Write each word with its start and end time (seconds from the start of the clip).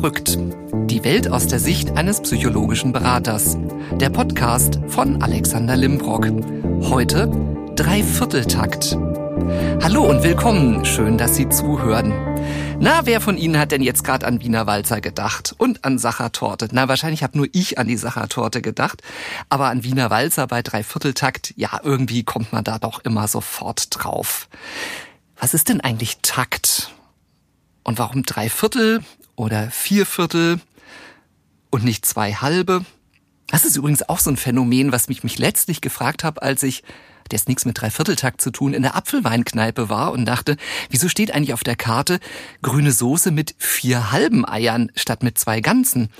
Verrückt. 0.00 0.38
Die 0.86 1.02
Welt 1.02 1.28
aus 1.28 1.48
der 1.48 1.58
Sicht 1.58 1.96
eines 1.96 2.22
psychologischen 2.22 2.92
Beraters. 2.92 3.56
Der 3.94 4.10
Podcast 4.10 4.78
von 4.86 5.20
Alexander 5.20 5.74
Limbrock. 5.74 6.28
Heute 6.82 7.26
Dreivierteltakt. 7.74 8.96
Hallo 9.82 10.04
und 10.04 10.22
willkommen. 10.22 10.84
Schön, 10.84 11.18
dass 11.18 11.34
Sie 11.34 11.48
zuhören. 11.48 12.12
Na, 12.78 13.06
wer 13.06 13.20
von 13.20 13.36
Ihnen 13.36 13.58
hat 13.58 13.72
denn 13.72 13.82
jetzt 13.82 14.04
gerade 14.04 14.24
an 14.24 14.40
Wiener 14.40 14.68
Walzer 14.68 15.00
gedacht 15.00 15.56
und 15.58 15.84
an 15.84 15.98
Sachertorte? 15.98 16.68
Na, 16.70 16.86
wahrscheinlich 16.86 17.24
habe 17.24 17.36
nur 17.36 17.48
ich 17.50 17.80
an 17.80 17.88
die 17.88 17.96
Sachertorte 17.96 18.62
gedacht, 18.62 19.02
aber 19.48 19.66
an 19.66 19.82
Wiener 19.82 20.10
Walzer 20.10 20.46
bei 20.46 20.62
Dreivierteltakt, 20.62 21.54
ja, 21.56 21.80
irgendwie 21.82 22.22
kommt 22.22 22.52
man 22.52 22.62
da 22.62 22.78
doch 22.78 23.00
immer 23.00 23.26
sofort 23.26 23.88
drauf. 23.90 24.48
Was 25.40 25.54
ist 25.54 25.68
denn 25.68 25.80
eigentlich 25.80 26.18
Takt? 26.22 26.92
Und 27.82 27.98
warum 27.98 28.22
drei 28.22 28.48
Viertel 28.48 29.02
oder 29.38 29.70
vier 29.70 30.04
Viertel 30.04 30.60
und 31.70 31.84
nicht 31.84 32.04
zwei 32.04 32.34
halbe? 32.34 32.84
Das 33.46 33.64
ist 33.64 33.76
übrigens 33.76 34.06
auch 34.08 34.18
so 34.18 34.30
ein 34.30 34.36
Phänomen, 34.36 34.92
was 34.92 35.08
mich, 35.08 35.22
mich 35.22 35.38
letztlich 35.38 35.80
gefragt 35.80 36.24
habe, 36.24 36.42
als 36.42 36.62
ich, 36.62 36.82
hat 37.20 37.32
jetzt 37.32 37.48
nichts 37.48 37.64
mit 37.64 37.80
Dreivierteltakt 37.80 38.42
zu 38.42 38.50
tun, 38.50 38.74
in 38.74 38.82
der 38.82 38.96
Apfelweinkneipe 38.96 39.88
war 39.88 40.12
und 40.12 40.26
dachte, 40.26 40.56
wieso 40.90 41.08
steht 41.08 41.32
eigentlich 41.32 41.54
auf 41.54 41.62
der 41.62 41.76
Karte 41.76 42.18
grüne 42.62 42.92
Soße 42.92 43.30
mit 43.30 43.54
vier 43.58 44.12
halben 44.12 44.46
Eiern 44.46 44.90
statt 44.96 45.22
mit 45.22 45.38
zwei 45.38 45.60
ganzen? 45.60 46.10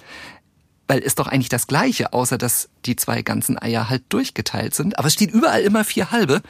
Weil 0.87 1.01
ist 1.01 1.19
doch 1.19 1.27
eigentlich 1.27 1.51
das 1.51 1.67
Gleiche, 1.67 2.15
außer 2.15 2.39
dass 2.39 2.71
die 2.87 2.97
zwei 2.97 3.23
ganzen 3.23 3.59
Eier 3.59 3.91
halt 3.91 4.05
durchgeteilt 4.11 4.75
sind. 4.75 4.99
Aber 4.99 5.09
es 5.09 5.15
steht 5.15 5.33
überall 5.33 5.61
immer 5.61 5.85
vier 5.85 6.13
halbe. 6.13 6.41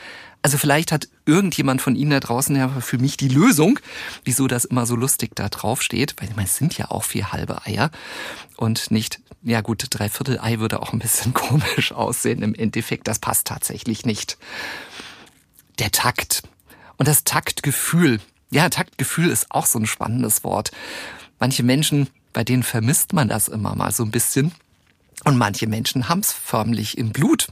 Also 0.43 0.57
vielleicht 0.57 0.93
hat 0.93 1.09
irgendjemand 1.27 1.83
von 1.83 1.97
Ihnen 1.97 2.11
da 2.11 2.21
draußen 2.21 2.55
ja 2.55 2.69
für 2.81 2.99
mich 2.99 3.17
die 3.17 3.29
Lösung, 3.29 3.81
wieso 4.25 4.47
das 4.47 4.65
immer 4.65 4.87
so 4.87 4.95
lustig 4.95 5.33
da 5.35 5.49
drauf 5.49 5.83
steht. 5.83 6.15
Weil 6.19 6.29
ich 6.29 6.37
meine, 6.37 6.49
es 6.49 6.57
sind 6.57 6.79
ja 6.79 6.91
auch 6.91 7.05
vier 7.05 7.33
halbe 7.33 7.67
Eier 7.67 7.91
und 8.57 8.91
nicht, 8.91 9.21
ja 9.43 9.61
gut, 9.61 9.87
dreiviertel 9.91 10.39
Ei 10.39 10.61
würde 10.61 10.81
auch 10.81 10.93
ein 10.93 11.01
bisschen 11.01 11.35
komisch 11.35 11.93
aussehen 11.93 12.43
im 12.43 12.55
Endeffekt. 12.55 13.09
Das 13.09 13.19
passt 13.19 13.47
tatsächlich 13.47 14.07
nicht. 14.07 14.39
Der 15.79 15.91
Takt 15.91 16.43
und 16.97 17.09
das 17.09 17.25
Taktgefühl. 17.25 18.21
Ja, 18.51 18.69
Taktgefühl 18.69 19.31
ist 19.31 19.51
auch 19.51 19.67
so 19.67 19.79
ein 19.79 19.87
spannendes 19.87 20.45
Wort. 20.45 20.71
Manche 21.39 21.63
Menschen, 21.63 22.09
bei 22.33 22.45
denen 22.45 22.63
vermisst 22.63 23.13
man 23.13 23.29
das 23.29 23.49
immer 23.49 23.75
mal 23.75 23.93
so 23.93 24.05
ein 24.05 24.11
bisschen. 24.11 24.53
Und 25.25 25.37
manche 25.37 25.67
Menschen 25.67 26.09
haben's 26.09 26.33
förmlich 26.33 26.97
im 26.97 27.11
Blut. 27.11 27.49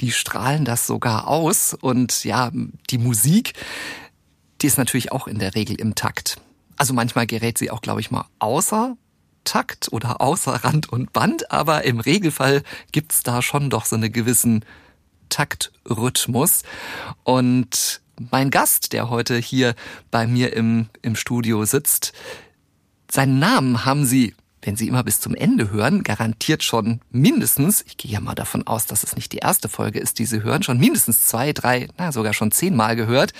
Die 0.00 0.10
strahlen 0.10 0.64
das 0.64 0.86
sogar 0.86 1.28
aus. 1.28 1.74
Und 1.74 2.24
ja, 2.24 2.50
die 2.90 2.98
Musik, 2.98 3.52
die 4.60 4.66
ist 4.66 4.78
natürlich 4.78 5.12
auch 5.12 5.26
in 5.26 5.38
der 5.38 5.54
Regel 5.54 5.80
im 5.80 5.94
Takt. 5.94 6.36
Also 6.76 6.94
manchmal 6.94 7.26
gerät 7.26 7.58
sie 7.58 7.70
auch, 7.70 7.80
glaube 7.80 8.00
ich, 8.00 8.10
mal 8.10 8.26
außer 8.38 8.96
Takt 9.44 9.92
oder 9.92 10.20
außer 10.20 10.52
Rand 10.64 10.88
und 10.90 11.12
Band, 11.12 11.50
aber 11.50 11.84
im 11.84 12.00
Regelfall 12.00 12.62
gibt's 12.92 13.22
da 13.22 13.40
schon 13.40 13.70
doch 13.70 13.84
so 13.84 13.96
einen 13.96 14.12
gewissen 14.12 14.64
Taktrhythmus. 15.28 16.62
Und 17.22 18.00
mein 18.30 18.50
Gast, 18.50 18.92
der 18.92 19.08
heute 19.08 19.36
hier 19.36 19.74
bei 20.10 20.26
mir 20.26 20.52
im, 20.52 20.88
im 21.02 21.16
Studio 21.16 21.64
sitzt, 21.64 22.12
seinen 23.10 23.38
Namen 23.38 23.84
haben 23.84 24.04
Sie 24.04 24.34
wenn 24.66 24.76
Sie 24.76 24.88
immer 24.88 25.04
bis 25.04 25.20
zum 25.20 25.34
Ende 25.34 25.70
hören, 25.70 26.02
garantiert 26.02 26.64
schon 26.64 27.00
mindestens, 27.10 27.84
ich 27.86 27.96
gehe 27.96 28.10
ja 28.10 28.20
mal 28.20 28.34
davon 28.34 28.66
aus, 28.66 28.86
dass 28.86 29.04
es 29.04 29.14
nicht 29.14 29.32
die 29.32 29.38
erste 29.38 29.68
Folge 29.68 30.00
ist, 30.00 30.18
die 30.18 30.26
Sie 30.26 30.42
hören, 30.42 30.64
schon 30.64 30.78
mindestens 30.78 31.24
zwei, 31.26 31.52
drei, 31.52 31.88
na 31.96 32.10
sogar 32.10 32.34
schon 32.34 32.50
zehnmal 32.50 32.96
gehört. 32.96 33.32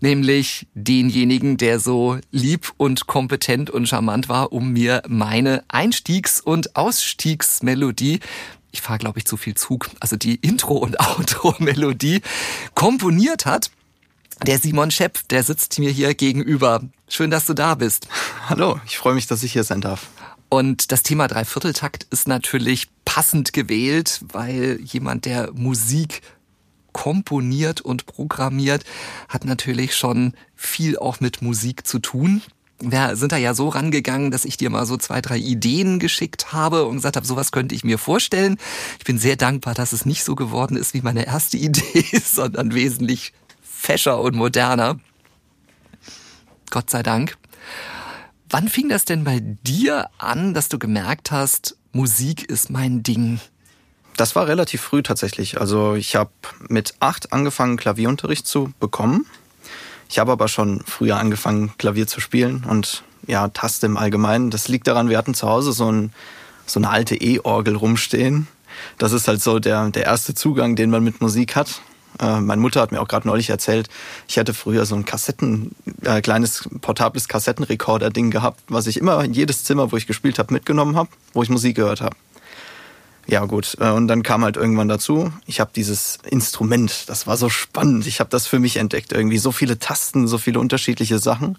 Nämlich 0.00 0.66
denjenigen, 0.74 1.58
der 1.58 1.78
so 1.78 2.18
lieb 2.30 2.72
und 2.78 3.06
kompetent 3.06 3.70
und 3.70 3.86
charmant 3.86 4.28
war, 4.28 4.52
um 4.52 4.72
mir 4.72 5.02
meine 5.08 5.62
Einstiegs- 5.68 6.40
und 6.40 6.74
Ausstiegsmelodie 6.74 8.20
ich 8.72 8.82
fahre, 8.82 8.98
glaube 8.98 9.18
ich, 9.18 9.24
zu 9.24 9.38
viel 9.38 9.54
Zug, 9.54 9.88
also 10.00 10.16
die 10.16 10.34
Intro- 10.34 10.76
und 10.76 11.00
Outro-Melodie 11.18 12.20
komponiert 12.74 13.46
hat. 13.46 13.70
Der 14.44 14.58
Simon 14.58 14.90
Schepp, 14.90 15.26
der 15.30 15.42
sitzt 15.42 15.78
mir 15.78 15.90
hier 15.90 16.12
gegenüber. 16.12 16.82
Schön, 17.08 17.30
dass 17.30 17.46
du 17.46 17.54
da 17.54 17.74
bist. 17.74 18.06
Hallo, 18.50 18.78
ich 18.84 18.98
freue 18.98 19.14
mich, 19.14 19.26
dass 19.26 19.42
ich 19.42 19.52
hier 19.52 19.64
sein 19.64 19.80
darf. 19.80 20.08
Und 20.48 20.92
das 20.92 21.02
Thema 21.02 21.26
Dreivierteltakt 21.26 22.04
ist 22.10 22.28
natürlich 22.28 22.88
passend 23.04 23.52
gewählt, 23.52 24.20
weil 24.32 24.78
jemand, 24.82 25.24
der 25.24 25.52
Musik 25.52 26.22
komponiert 26.92 27.80
und 27.80 28.06
programmiert, 28.06 28.84
hat 29.28 29.44
natürlich 29.44 29.94
schon 29.94 30.34
viel 30.54 30.98
auch 30.98 31.20
mit 31.20 31.42
Musik 31.42 31.86
zu 31.86 31.98
tun. 31.98 32.42
Wir 32.78 33.16
sind 33.16 33.32
da 33.32 33.36
ja 33.36 33.54
so 33.54 33.68
rangegangen, 33.68 34.30
dass 34.30 34.44
ich 34.44 34.56
dir 34.56 34.70
mal 34.70 34.86
so 34.86 34.96
zwei, 34.96 35.20
drei 35.20 35.38
Ideen 35.38 35.98
geschickt 35.98 36.52
habe 36.52 36.84
und 36.84 36.96
gesagt 36.96 37.16
habe, 37.16 37.26
sowas 37.26 37.52
könnte 37.52 37.74
ich 37.74 37.84
mir 37.84 37.98
vorstellen. 37.98 38.58
Ich 38.98 39.04
bin 39.04 39.18
sehr 39.18 39.36
dankbar, 39.36 39.74
dass 39.74 39.92
es 39.92 40.06
nicht 40.06 40.24
so 40.24 40.34
geworden 40.34 40.76
ist 40.76 40.94
wie 40.94 41.00
meine 41.00 41.26
erste 41.26 41.56
Idee, 41.58 42.04
sondern 42.24 42.74
wesentlich 42.74 43.32
fescher 43.62 44.20
und 44.20 44.36
moderner. 44.36 44.98
Gott 46.70 46.90
sei 46.90 47.02
Dank. 47.02 47.36
Wann 48.48 48.68
fing 48.68 48.88
das 48.88 49.04
denn 49.04 49.24
bei 49.24 49.40
dir 49.40 50.08
an, 50.18 50.54
dass 50.54 50.68
du 50.68 50.78
gemerkt 50.78 51.32
hast, 51.32 51.76
Musik 51.92 52.48
ist 52.48 52.70
mein 52.70 53.02
Ding? 53.02 53.40
Das 54.16 54.36
war 54.36 54.46
relativ 54.46 54.80
früh 54.80 55.02
tatsächlich. 55.02 55.60
Also 55.60 55.94
ich 55.94 56.14
habe 56.14 56.30
mit 56.68 56.94
acht 57.00 57.32
angefangen, 57.32 57.76
Klavierunterricht 57.76 58.46
zu 58.46 58.72
bekommen. 58.78 59.26
Ich 60.08 60.20
habe 60.20 60.32
aber 60.32 60.46
schon 60.46 60.82
früher 60.86 61.16
angefangen, 61.16 61.72
Klavier 61.76 62.06
zu 62.06 62.20
spielen 62.20 62.64
und 62.68 63.02
ja, 63.26 63.48
Taste 63.48 63.86
im 63.86 63.96
Allgemeinen. 63.96 64.50
Das 64.50 64.68
liegt 64.68 64.86
daran, 64.86 65.08
wir 65.08 65.18
hatten 65.18 65.34
zu 65.34 65.48
Hause 65.48 65.72
so, 65.72 65.90
ein, 65.90 66.12
so 66.66 66.78
eine 66.78 66.88
alte 66.88 67.16
E-Orgel 67.16 67.74
rumstehen. 67.74 68.46
Das 68.98 69.12
ist 69.12 69.26
halt 69.26 69.42
so 69.42 69.58
der, 69.58 69.90
der 69.90 70.04
erste 70.04 70.34
Zugang, 70.34 70.76
den 70.76 70.90
man 70.90 71.02
mit 71.02 71.20
Musik 71.20 71.56
hat. 71.56 71.80
Äh, 72.20 72.40
meine 72.40 72.60
Mutter 72.60 72.80
hat 72.80 72.92
mir 72.92 73.00
auch 73.00 73.08
gerade 73.08 73.26
neulich 73.26 73.50
erzählt, 73.50 73.88
ich 74.28 74.36
hätte 74.36 74.54
früher 74.54 74.86
so 74.86 74.94
ein 74.94 75.04
Kassetten, 75.04 75.74
äh, 76.02 76.20
kleines 76.20 76.68
portables 76.80 77.28
Kassettenrekorder-Ding 77.28 78.30
gehabt, 78.30 78.60
was 78.68 78.86
ich 78.86 78.96
immer 78.98 79.22
in 79.24 79.32
jedes 79.32 79.64
Zimmer, 79.64 79.92
wo 79.92 79.96
ich 79.96 80.06
gespielt 80.06 80.38
habe, 80.38 80.54
mitgenommen 80.54 80.96
habe, 80.96 81.08
wo 81.32 81.42
ich 81.42 81.50
Musik 81.50 81.76
gehört 81.76 82.00
habe. 82.00 82.16
Ja 83.28 83.44
gut, 83.44 83.76
äh, 83.80 83.90
und 83.90 84.06
dann 84.06 84.22
kam 84.22 84.44
halt 84.44 84.56
irgendwann 84.56 84.88
dazu, 84.88 85.32
ich 85.46 85.58
habe 85.58 85.72
dieses 85.74 86.18
Instrument, 86.30 87.08
das 87.08 87.26
war 87.26 87.36
so 87.36 87.48
spannend, 87.48 88.06
ich 88.06 88.20
habe 88.20 88.30
das 88.30 88.46
für 88.46 88.60
mich 88.60 88.76
entdeckt, 88.76 89.12
irgendwie 89.12 89.38
so 89.38 89.50
viele 89.50 89.80
Tasten, 89.80 90.28
so 90.28 90.38
viele 90.38 90.60
unterschiedliche 90.60 91.18
Sachen, 91.18 91.58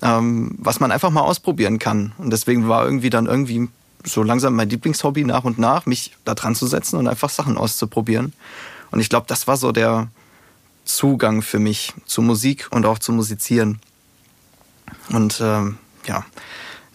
ähm, 0.00 0.54
was 0.58 0.78
man 0.78 0.92
einfach 0.92 1.10
mal 1.10 1.22
ausprobieren 1.22 1.80
kann. 1.80 2.12
Und 2.18 2.30
deswegen 2.30 2.68
war 2.68 2.84
irgendwie 2.84 3.10
dann 3.10 3.26
irgendwie 3.26 3.68
so 4.04 4.22
langsam 4.22 4.54
mein 4.54 4.68
Lieblingshobby 4.68 5.24
nach 5.24 5.44
und 5.44 5.58
nach, 5.58 5.86
mich 5.86 6.12
da 6.24 6.34
dran 6.34 6.54
zu 6.54 6.68
setzen 6.68 6.96
und 6.96 7.08
einfach 7.08 7.30
Sachen 7.30 7.58
auszuprobieren. 7.58 8.32
Und 8.92 9.00
ich 9.00 9.08
glaube, 9.08 9.26
das 9.26 9.48
war 9.48 9.56
so 9.56 9.72
der 9.72 10.08
Zugang 10.84 11.42
für 11.42 11.58
mich 11.58 11.94
zu 12.06 12.22
Musik 12.22 12.68
und 12.70 12.86
auch 12.86 12.98
zu 12.98 13.12
Musizieren. 13.12 13.80
Und 15.08 15.40
ähm, 15.42 15.78
ja, 16.06 16.24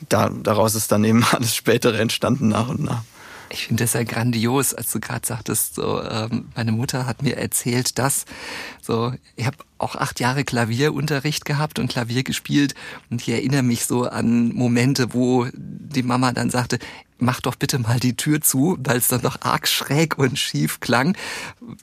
da, 0.07 0.29
daraus 0.29 0.75
ist 0.75 0.91
dann 0.91 1.03
eben 1.03 1.25
alles 1.31 1.55
Spätere 1.55 1.99
entstanden 1.99 2.47
nach 2.47 2.69
und 2.69 2.83
nach. 2.83 3.03
Ich 3.49 3.67
finde 3.67 3.83
das 3.83 3.93
ja 3.93 4.03
grandios, 4.03 4.73
als 4.73 4.91
du 4.91 4.99
gerade 4.99 5.25
sagtest, 5.25 5.75
so 5.75 6.01
ähm, 6.03 6.49
meine 6.55 6.71
Mutter 6.71 7.05
hat 7.05 7.21
mir 7.21 7.37
erzählt, 7.37 7.97
dass 7.97 8.25
so 8.81 9.13
ich 9.35 9.45
habe 9.45 9.57
auch 9.77 9.95
acht 9.95 10.19
Jahre 10.19 10.43
Klavierunterricht 10.43 11.45
gehabt 11.45 11.79
und 11.79 11.89
Klavier 11.89 12.23
gespielt 12.23 12.75
und 13.09 13.21
ich 13.21 13.29
erinnere 13.29 13.63
mich 13.63 13.85
so 13.85 14.05
an 14.05 14.53
Momente, 14.53 15.13
wo 15.13 15.47
die 15.53 16.03
Mama 16.03 16.31
dann 16.31 16.49
sagte, 16.49 16.79
mach 17.19 17.41
doch 17.41 17.55
bitte 17.55 17.79
mal 17.79 17.99
die 17.99 18.15
Tür 18.15 18.41
zu, 18.41 18.77
weil 18.79 18.97
es 18.97 19.07
dann 19.07 19.21
doch 19.21 19.41
arg 19.41 19.67
schräg 19.67 20.17
und 20.17 20.37
schief 20.37 20.79
klang. 20.79 21.17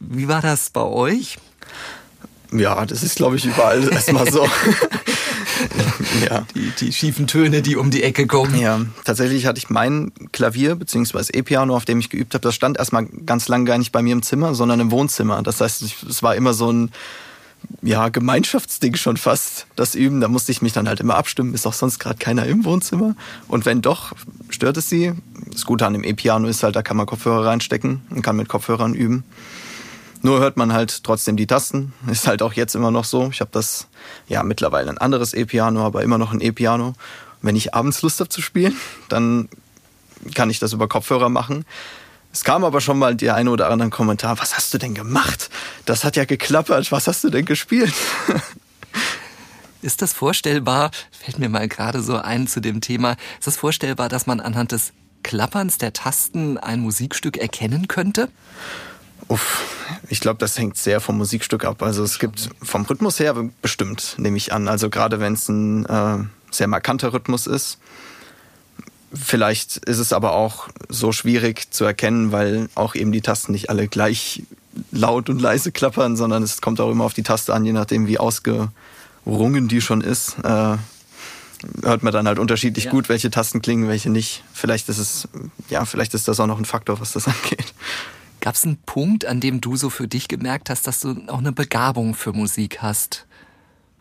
Wie 0.00 0.28
war 0.28 0.42
das 0.42 0.70
bei 0.70 0.82
euch? 0.82 1.38
Ja, 2.52 2.86
das 2.86 3.02
ist, 3.02 3.16
glaube 3.16 3.36
ich, 3.36 3.44
überall 3.44 3.92
erstmal 3.92 4.30
so. 4.30 4.48
ja. 6.30 6.46
Die, 6.54 6.72
die 6.80 6.92
schiefen 6.92 7.26
Töne, 7.26 7.62
die 7.62 7.76
um 7.76 7.90
die 7.90 8.02
Ecke 8.02 8.26
kommen. 8.26 8.58
Ja, 8.58 8.80
tatsächlich 9.04 9.46
hatte 9.46 9.58
ich 9.58 9.70
mein 9.70 10.12
Klavier 10.32 10.76
bzw. 10.76 11.32
E-Piano, 11.32 11.74
auf 11.74 11.84
dem 11.84 12.00
ich 12.00 12.10
geübt 12.10 12.34
habe, 12.34 12.42
das 12.42 12.54
stand 12.54 12.78
erstmal 12.78 13.06
ganz 13.06 13.48
lang 13.48 13.64
gar 13.64 13.78
nicht 13.78 13.92
bei 13.92 14.02
mir 14.02 14.12
im 14.12 14.22
Zimmer, 14.22 14.54
sondern 14.54 14.80
im 14.80 14.90
Wohnzimmer. 14.90 15.42
Das 15.42 15.60
heißt, 15.60 15.82
es 15.82 16.22
war 16.22 16.34
immer 16.34 16.54
so 16.54 16.72
ein 16.72 16.90
ja, 17.82 18.08
Gemeinschaftsding 18.08 18.96
schon 18.96 19.16
fast, 19.16 19.66
das 19.76 19.94
Üben. 19.94 20.20
Da 20.20 20.28
musste 20.28 20.52
ich 20.52 20.62
mich 20.62 20.72
dann 20.72 20.88
halt 20.88 21.00
immer 21.00 21.16
abstimmen, 21.16 21.54
ist 21.54 21.66
auch 21.66 21.72
sonst 21.72 21.98
gerade 21.98 22.18
keiner 22.18 22.46
im 22.46 22.64
Wohnzimmer. 22.64 23.14
Und 23.48 23.66
wenn 23.66 23.82
doch, 23.82 24.12
stört 24.50 24.76
es 24.76 24.88
sie. 24.88 25.12
Das 25.50 25.64
Gute 25.64 25.86
an 25.86 25.92
dem 25.92 26.04
E-Piano 26.04 26.48
ist 26.48 26.62
halt, 26.62 26.76
da 26.76 26.82
kann 26.82 26.96
man 26.96 27.06
Kopfhörer 27.06 27.46
reinstecken 27.46 28.02
und 28.10 28.22
kann 28.22 28.36
mit 28.36 28.48
Kopfhörern 28.48 28.94
üben. 28.94 29.24
Nur 30.24 30.40
hört 30.40 30.56
man 30.56 30.72
halt 30.72 31.04
trotzdem 31.04 31.36
die 31.36 31.46
Tasten. 31.46 31.92
Ist 32.10 32.26
halt 32.26 32.40
auch 32.40 32.54
jetzt 32.54 32.74
immer 32.74 32.90
noch 32.90 33.04
so. 33.04 33.28
Ich 33.30 33.42
habe 33.42 33.50
das 33.52 33.88
ja 34.26 34.42
mittlerweile 34.42 34.88
ein 34.88 34.96
anderes 34.96 35.34
E-Piano, 35.34 35.84
aber 35.84 36.02
immer 36.02 36.16
noch 36.16 36.32
ein 36.32 36.40
E-Piano. 36.40 36.94
Wenn 37.42 37.56
ich 37.56 37.74
abends 37.74 38.00
Lust 38.00 38.20
habe 38.20 38.30
zu 38.30 38.40
spielen, 38.40 38.74
dann 39.10 39.50
kann 40.34 40.48
ich 40.48 40.58
das 40.58 40.72
über 40.72 40.88
Kopfhörer 40.88 41.28
machen. 41.28 41.66
Es 42.32 42.42
kam 42.42 42.64
aber 42.64 42.80
schon 42.80 42.98
mal 42.98 43.14
der 43.14 43.34
eine 43.34 43.50
oder 43.50 43.68
andere 43.68 43.90
Kommentar, 43.90 44.38
was 44.38 44.56
hast 44.56 44.72
du 44.72 44.78
denn 44.78 44.94
gemacht? 44.94 45.50
Das 45.84 46.04
hat 46.04 46.16
ja 46.16 46.24
geklappert, 46.24 46.90
was 46.90 47.06
hast 47.06 47.22
du 47.22 47.28
denn 47.28 47.44
gespielt? 47.44 47.92
Ist 49.82 50.00
das 50.00 50.14
vorstellbar, 50.14 50.90
fällt 51.10 51.38
mir 51.38 51.50
mal 51.50 51.68
gerade 51.68 52.02
so 52.02 52.16
ein 52.16 52.46
zu 52.46 52.60
dem 52.60 52.80
Thema, 52.80 53.18
ist 53.38 53.46
das 53.46 53.58
vorstellbar, 53.58 54.08
dass 54.08 54.26
man 54.26 54.40
anhand 54.40 54.72
des 54.72 54.94
Klapperns 55.22 55.76
der 55.76 55.92
Tasten 55.92 56.56
ein 56.56 56.80
Musikstück 56.80 57.36
erkennen 57.36 57.86
könnte? 57.86 58.30
Uff, 59.28 59.62
ich 60.08 60.20
glaube, 60.20 60.38
das 60.38 60.58
hängt 60.58 60.76
sehr 60.76 61.00
vom 61.00 61.18
Musikstück 61.18 61.64
ab. 61.64 61.82
Also 61.82 62.02
es 62.02 62.18
gibt 62.18 62.50
vom 62.62 62.82
Rhythmus 62.84 63.18
her 63.20 63.34
bestimmt, 63.62 64.16
nehme 64.18 64.36
ich 64.36 64.52
an. 64.52 64.68
Also 64.68 64.90
gerade 64.90 65.20
wenn 65.20 65.34
es 65.34 65.48
ein 65.48 65.86
äh, 65.86 66.18
sehr 66.50 66.68
markanter 66.68 67.12
Rhythmus 67.12 67.46
ist. 67.46 67.78
Vielleicht 69.12 69.76
ist 69.76 69.98
es 69.98 70.12
aber 70.12 70.32
auch 70.32 70.68
so 70.88 71.12
schwierig 71.12 71.72
zu 71.72 71.84
erkennen, 71.84 72.32
weil 72.32 72.68
auch 72.74 72.94
eben 72.94 73.12
die 73.12 73.20
Tasten 73.20 73.52
nicht 73.52 73.70
alle 73.70 73.86
gleich 73.86 74.42
laut 74.90 75.30
und 75.30 75.40
leise 75.40 75.70
klappern, 75.70 76.16
sondern 76.16 76.42
es 76.42 76.60
kommt 76.60 76.80
auch 76.80 76.90
immer 76.90 77.04
auf 77.04 77.14
die 77.14 77.22
Taste 77.22 77.54
an, 77.54 77.64
je 77.64 77.72
nachdem 77.72 78.08
wie 78.08 78.18
ausgerungen 78.18 79.68
die 79.68 79.80
schon 79.80 80.00
ist. 80.00 80.36
Äh, 80.42 80.76
hört 81.82 82.02
man 82.02 82.12
dann 82.12 82.26
halt 82.26 82.38
unterschiedlich 82.38 82.86
ja. 82.86 82.90
gut, 82.90 83.08
welche 83.08 83.30
Tasten 83.30 83.62
klingen, 83.62 83.88
welche 83.88 84.10
nicht. 84.10 84.42
Vielleicht 84.52 84.88
ist 84.88 84.98
es, 84.98 85.28
ja, 85.70 85.84
vielleicht 85.84 86.14
ist 86.14 86.26
das 86.28 86.40
auch 86.40 86.46
noch 86.46 86.58
ein 86.58 86.64
Faktor, 86.64 87.00
was 87.00 87.12
das 87.12 87.26
angeht. 87.28 87.72
Gab 88.44 88.56
es 88.56 88.66
einen 88.66 88.76
Punkt, 88.76 89.24
an 89.24 89.40
dem 89.40 89.62
du 89.62 89.74
so 89.74 89.88
für 89.88 90.06
dich 90.06 90.28
gemerkt 90.28 90.68
hast, 90.68 90.86
dass 90.86 91.00
du 91.00 91.16
auch 91.28 91.38
eine 91.38 91.50
Begabung 91.50 92.14
für 92.14 92.34
Musik 92.34 92.82
hast? 92.82 93.24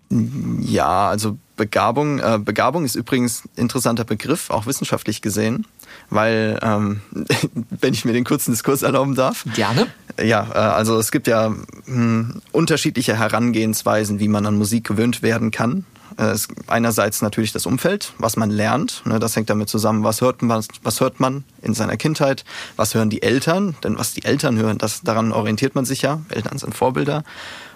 Ja, 0.09 1.07
also 1.07 1.37
Begabung. 1.55 2.19
Äh, 2.19 2.39
Begabung 2.43 2.83
ist 2.83 2.95
übrigens 2.95 3.45
ein 3.45 3.51
interessanter 3.61 4.03
Begriff, 4.03 4.49
auch 4.49 4.65
wissenschaftlich 4.65 5.21
gesehen, 5.21 5.65
weil, 6.09 6.59
ähm, 6.61 6.99
wenn 7.69 7.93
ich 7.93 8.03
mir 8.03 8.11
den 8.11 8.25
kurzen 8.25 8.51
Diskurs 8.51 8.81
erlauben 8.81 9.15
darf. 9.15 9.45
Gerne. 9.55 9.87
Ja, 10.21 10.49
äh, 10.53 10.57
also 10.57 10.99
es 10.99 11.13
gibt 11.13 11.27
ja 11.27 11.47
mh, 11.47 11.63
hm, 11.85 12.41
unterschiedliche 12.51 13.17
Herangehensweisen, 13.17 14.19
wie 14.19 14.27
man 14.27 14.45
an 14.45 14.57
Musik 14.57 14.85
gewöhnt 14.85 15.21
werden 15.21 15.51
kann. 15.51 15.85
Äh, 16.17 16.35
einerseits 16.67 17.21
natürlich 17.21 17.51
das 17.51 17.65
Umfeld, 17.65 18.13
was 18.17 18.35
man 18.35 18.49
lernt. 18.49 19.01
Ne, 19.05 19.19
das 19.19 19.35
hängt 19.35 19.49
damit 19.49 19.69
zusammen, 19.69 20.03
was 20.03 20.21
hört, 20.21 20.41
man, 20.41 20.63
was 20.83 20.99
hört 21.01 21.19
man 21.19 21.43
in 21.61 21.73
seiner 21.73 21.97
Kindheit, 21.97 22.45
was 22.75 22.93
hören 22.93 23.09
die 23.09 23.23
Eltern, 23.23 23.75
denn 23.83 23.97
was 23.97 24.13
die 24.13 24.23
Eltern 24.25 24.57
hören, 24.57 24.77
das, 24.77 25.01
daran 25.01 25.31
orientiert 25.31 25.75
man 25.75 25.85
sich 25.85 26.01
ja. 26.01 26.21
Eltern 26.29 26.57
sind 26.57 26.75
Vorbilder. 26.75 27.23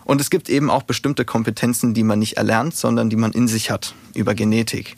Und 0.03 0.21
es 0.21 0.29
gibt 0.29 0.49
eben 0.49 0.69
auch 0.69 0.83
bestimmte 0.83 1.25
Kompetenzen, 1.25 1.93
die 1.93 2.03
man 2.03 2.19
nicht 2.19 2.37
erlernt, 2.37 2.75
sondern 2.75 3.09
die 3.09 3.17
man 3.17 3.31
in 3.31 3.47
sich 3.47 3.71
hat 3.71 3.93
über 4.13 4.35
Genetik. 4.35 4.95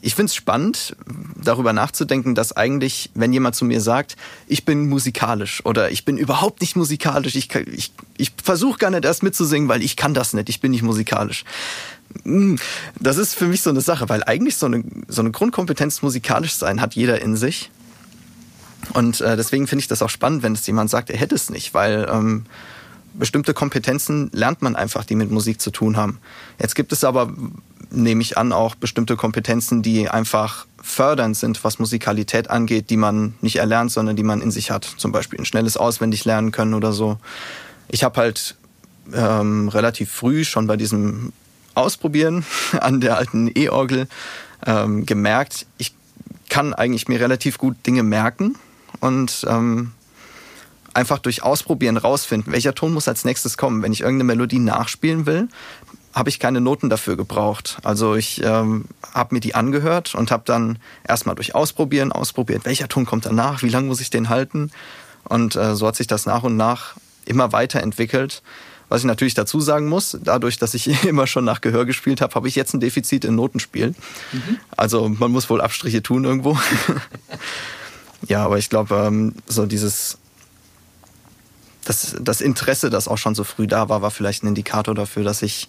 Ich 0.00 0.14
finde 0.14 0.30
es 0.30 0.34
spannend, 0.36 0.96
darüber 1.42 1.72
nachzudenken, 1.72 2.36
dass 2.36 2.56
eigentlich, 2.56 3.10
wenn 3.14 3.32
jemand 3.32 3.56
zu 3.56 3.64
mir 3.64 3.80
sagt, 3.80 4.16
ich 4.46 4.64
bin 4.64 4.88
musikalisch 4.88 5.64
oder 5.64 5.90
ich 5.90 6.04
bin 6.04 6.18
überhaupt 6.18 6.60
nicht 6.60 6.76
musikalisch, 6.76 7.34
ich, 7.34 7.52
ich, 7.54 7.92
ich 8.16 8.32
versuche 8.42 8.78
gar 8.78 8.90
nicht 8.90 9.04
erst 9.04 9.24
mitzusingen, 9.24 9.68
weil 9.68 9.82
ich 9.82 9.96
kann 9.96 10.14
das 10.14 10.34
nicht, 10.34 10.48
ich 10.48 10.60
bin 10.60 10.70
nicht 10.70 10.82
musikalisch. 10.82 11.44
Hm, 12.22 12.58
das 13.00 13.16
ist 13.16 13.34
für 13.34 13.46
mich 13.46 13.62
so 13.62 13.70
eine 13.70 13.80
Sache, 13.80 14.08
weil 14.08 14.22
eigentlich 14.22 14.56
so 14.56 14.66
eine, 14.66 14.84
so 15.08 15.20
eine 15.20 15.32
Grundkompetenz 15.32 16.00
musikalisch 16.02 16.54
sein 16.54 16.80
hat 16.80 16.94
jeder 16.94 17.20
in 17.20 17.36
sich. 17.36 17.70
Und 18.94 19.20
äh, 19.20 19.36
deswegen 19.36 19.66
finde 19.66 19.80
ich 19.80 19.88
das 19.88 20.02
auch 20.02 20.10
spannend, 20.10 20.44
wenn 20.44 20.52
es 20.52 20.66
jemand 20.66 20.90
sagt, 20.90 21.10
er 21.10 21.18
hätte 21.18 21.34
es 21.34 21.50
nicht, 21.50 21.74
weil 21.74 22.08
ähm, 22.10 22.46
bestimmte 23.14 23.52
Kompetenzen 23.52 24.30
lernt 24.32 24.62
man 24.62 24.76
einfach, 24.76 25.04
die 25.04 25.16
mit 25.16 25.30
Musik 25.30 25.60
zu 25.60 25.70
tun 25.70 25.96
haben. 25.96 26.20
Jetzt 26.60 26.74
gibt 26.74 26.92
es 26.92 27.04
aber 27.04 27.32
nehme 27.90 28.22
ich 28.22 28.36
an, 28.36 28.52
auch 28.52 28.74
bestimmte 28.74 29.16
Kompetenzen, 29.16 29.82
die 29.82 30.08
einfach 30.08 30.66
fördernd 30.82 31.36
sind, 31.36 31.64
was 31.64 31.78
Musikalität 31.78 32.50
angeht, 32.50 32.90
die 32.90 32.96
man 32.96 33.34
nicht 33.40 33.56
erlernt, 33.56 33.90
sondern 33.90 34.16
die 34.16 34.22
man 34.22 34.40
in 34.40 34.50
sich 34.50 34.70
hat. 34.70 34.84
Zum 34.84 35.12
Beispiel 35.12 35.38
ein 35.38 35.44
schnelles 35.44 35.76
Auswendig 35.76 36.24
lernen 36.24 36.52
können 36.52 36.74
oder 36.74 36.92
so. 36.92 37.18
Ich 37.88 38.04
habe 38.04 38.20
halt 38.20 38.56
ähm, 39.12 39.68
relativ 39.68 40.10
früh 40.10 40.44
schon 40.44 40.66
bei 40.66 40.76
diesem 40.76 41.32
Ausprobieren 41.74 42.44
an 42.80 43.00
der 43.00 43.16
alten 43.16 43.50
E-Orgel 43.54 44.08
ähm, 44.66 45.06
gemerkt, 45.06 45.66
ich 45.78 45.94
kann 46.48 46.74
eigentlich 46.74 47.08
mir 47.08 47.20
relativ 47.20 47.58
gut 47.58 47.76
Dinge 47.86 48.02
merken 48.02 48.56
und 49.00 49.46
ähm, 49.48 49.92
einfach 50.94 51.18
durch 51.18 51.42
Ausprobieren 51.42 51.96
rausfinden, 51.96 52.52
welcher 52.52 52.74
Ton 52.74 52.92
muss 52.92 53.06
als 53.06 53.24
nächstes 53.24 53.56
kommen. 53.56 53.82
Wenn 53.82 53.92
ich 53.92 54.00
irgendeine 54.00 54.24
Melodie 54.24 54.58
nachspielen 54.58 55.26
will, 55.26 55.48
habe 56.14 56.30
ich 56.30 56.40
keine 56.40 56.60
Noten 56.60 56.90
dafür 56.90 57.16
gebraucht. 57.16 57.78
Also 57.82 58.14
ich 58.14 58.42
ähm, 58.42 58.86
habe 59.12 59.34
mir 59.34 59.40
die 59.40 59.54
angehört 59.54 60.14
und 60.14 60.30
habe 60.30 60.42
dann 60.46 60.78
erstmal 61.06 61.34
durch 61.34 61.54
Ausprobieren 61.54 62.12
ausprobiert, 62.12 62.64
welcher 62.64 62.88
Ton 62.88 63.06
kommt 63.06 63.26
danach, 63.26 63.62
wie 63.62 63.68
lange 63.68 63.88
muss 63.88 64.00
ich 64.00 64.10
den 64.10 64.28
halten. 64.28 64.70
Und 65.24 65.56
äh, 65.56 65.74
so 65.74 65.86
hat 65.86 65.96
sich 65.96 66.06
das 66.06 66.26
nach 66.26 66.42
und 66.42 66.56
nach 66.56 66.94
immer 67.24 67.52
weiterentwickelt. 67.52 68.42
Was 68.88 69.02
ich 69.02 69.06
natürlich 69.06 69.34
dazu 69.34 69.60
sagen 69.60 69.86
muss, 69.86 70.16
dadurch, 70.22 70.58
dass 70.58 70.74
ich 70.74 71.04
immer 71.04 71.26
schon 71.26 71.44
nach 71.44 71.60
Gehör 71.60 71.84
gespielt 71.84 72.20
habe, 72.20 72.34
habe 72.34 72.48
ich 72.48 72.56
jetzt 72.56 72.74
ein 72.74 72.80
Defizit 72.80 73.24
in 73.24 73.34
Notenspiel. 73.34 73.94
Mhm. 74.32 74.58
Also 74.76 75.08
man 75.08 75.30
muss 75.30 75.50
wohl 75.50 75.60
Abstriche 75.60 76.02
tun 76.02 76.24
irgendwo. 76.24 76.58
ja, 78.26 78.44
aber 78.44 78.58
ich 78.58 78.70
glaube, 78.70 78.94
ähm, 78.94 79.34
so 79.46 79.66
dieses 79.66 80.18
das, 81.88 82.16
das 82.20 82.40
Interesse, 82.42 82.90
das 82.90 83.08
auch 83.08 83.16
schon 83.16 83.34
so 83.34 83.44
früh 83.44 83.66
da 83.66 83.88
war, 83.88 84.02
war 84.02 84.10
vielleicht 84.10 84.42
ein 84.42 84.48
Indikator 84.48 84.94
dafür, 84.94 85.24
dass 85.24 85.40
ich 85.42 85.68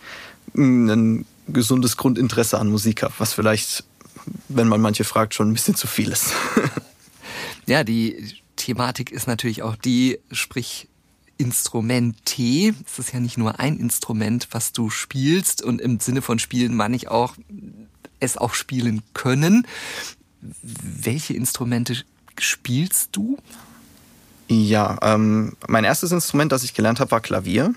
ein 0.56 1.26
gesundes 1.48 1.96
Grundinteresse 1.96 2.60
an 2.60 2.70
Musik 2.70 3.04
habe, 3.04 3.14
was 3.20 3.34
vielleicht, 3.34 3.86
wenn 4.50 4.68
man 4.68 4.82
manche 4.82 5.06
fragt, 5.06 5.34
schon 5.34 5.50
ein 5.50 5.54
bisschen 5.54 5.76
zu 5.76 5.88
viel 5.88 6.12
ist. 6.12 6.34
ja, 7.68 7.84
die 7.84 8.36
Thematik 8.58 9.12
ist 9.12 9.28
natürlich 9.28 9.64
auch 9.64 9.78
die, 9.78 10.20
sprich 10.32 10.90
Instrument 11.38 12.18
T. 12.26 12.74
Es 12.86 13.00
ist 13.00 13.14
ja 13.14 13.22
nicht 13.22 13.38
nur 13.38 13.62
ein 13.62 13.78
Instrument, 13.78 14.50
was 14.52 14.74
du 14.74 14.90
spielst 14.90 15.64
und 15.64 15.80
im 15.80 16.02
Sinne 16.02 16.22
von 16.22 16.38
spielen 16.38 16.76
meine 16.76 16.98
ich 16.98 17.08
auch 17.08 17.36
es 18.20 18.36
auch 18.36 18.54
spielen 18.54 19.04
können. 19.14 19.66
Welche 20.42 21.34
Instrumente 21.34 22.04
spielst 22.38 23.16
du? 23.16 23.38
Ja, 24.50 24.98
ähm, 25.04 25.54
mein 25.68 25.84
erstes 25.84 26.12
Instrument, 26.12 26.52
das 26.52 26.64
ich 26.64 26.74
gelernt 26.74 27.00
habe, 27.00 27.12
war 27.12 27.22
Klavier. 27.22 27.76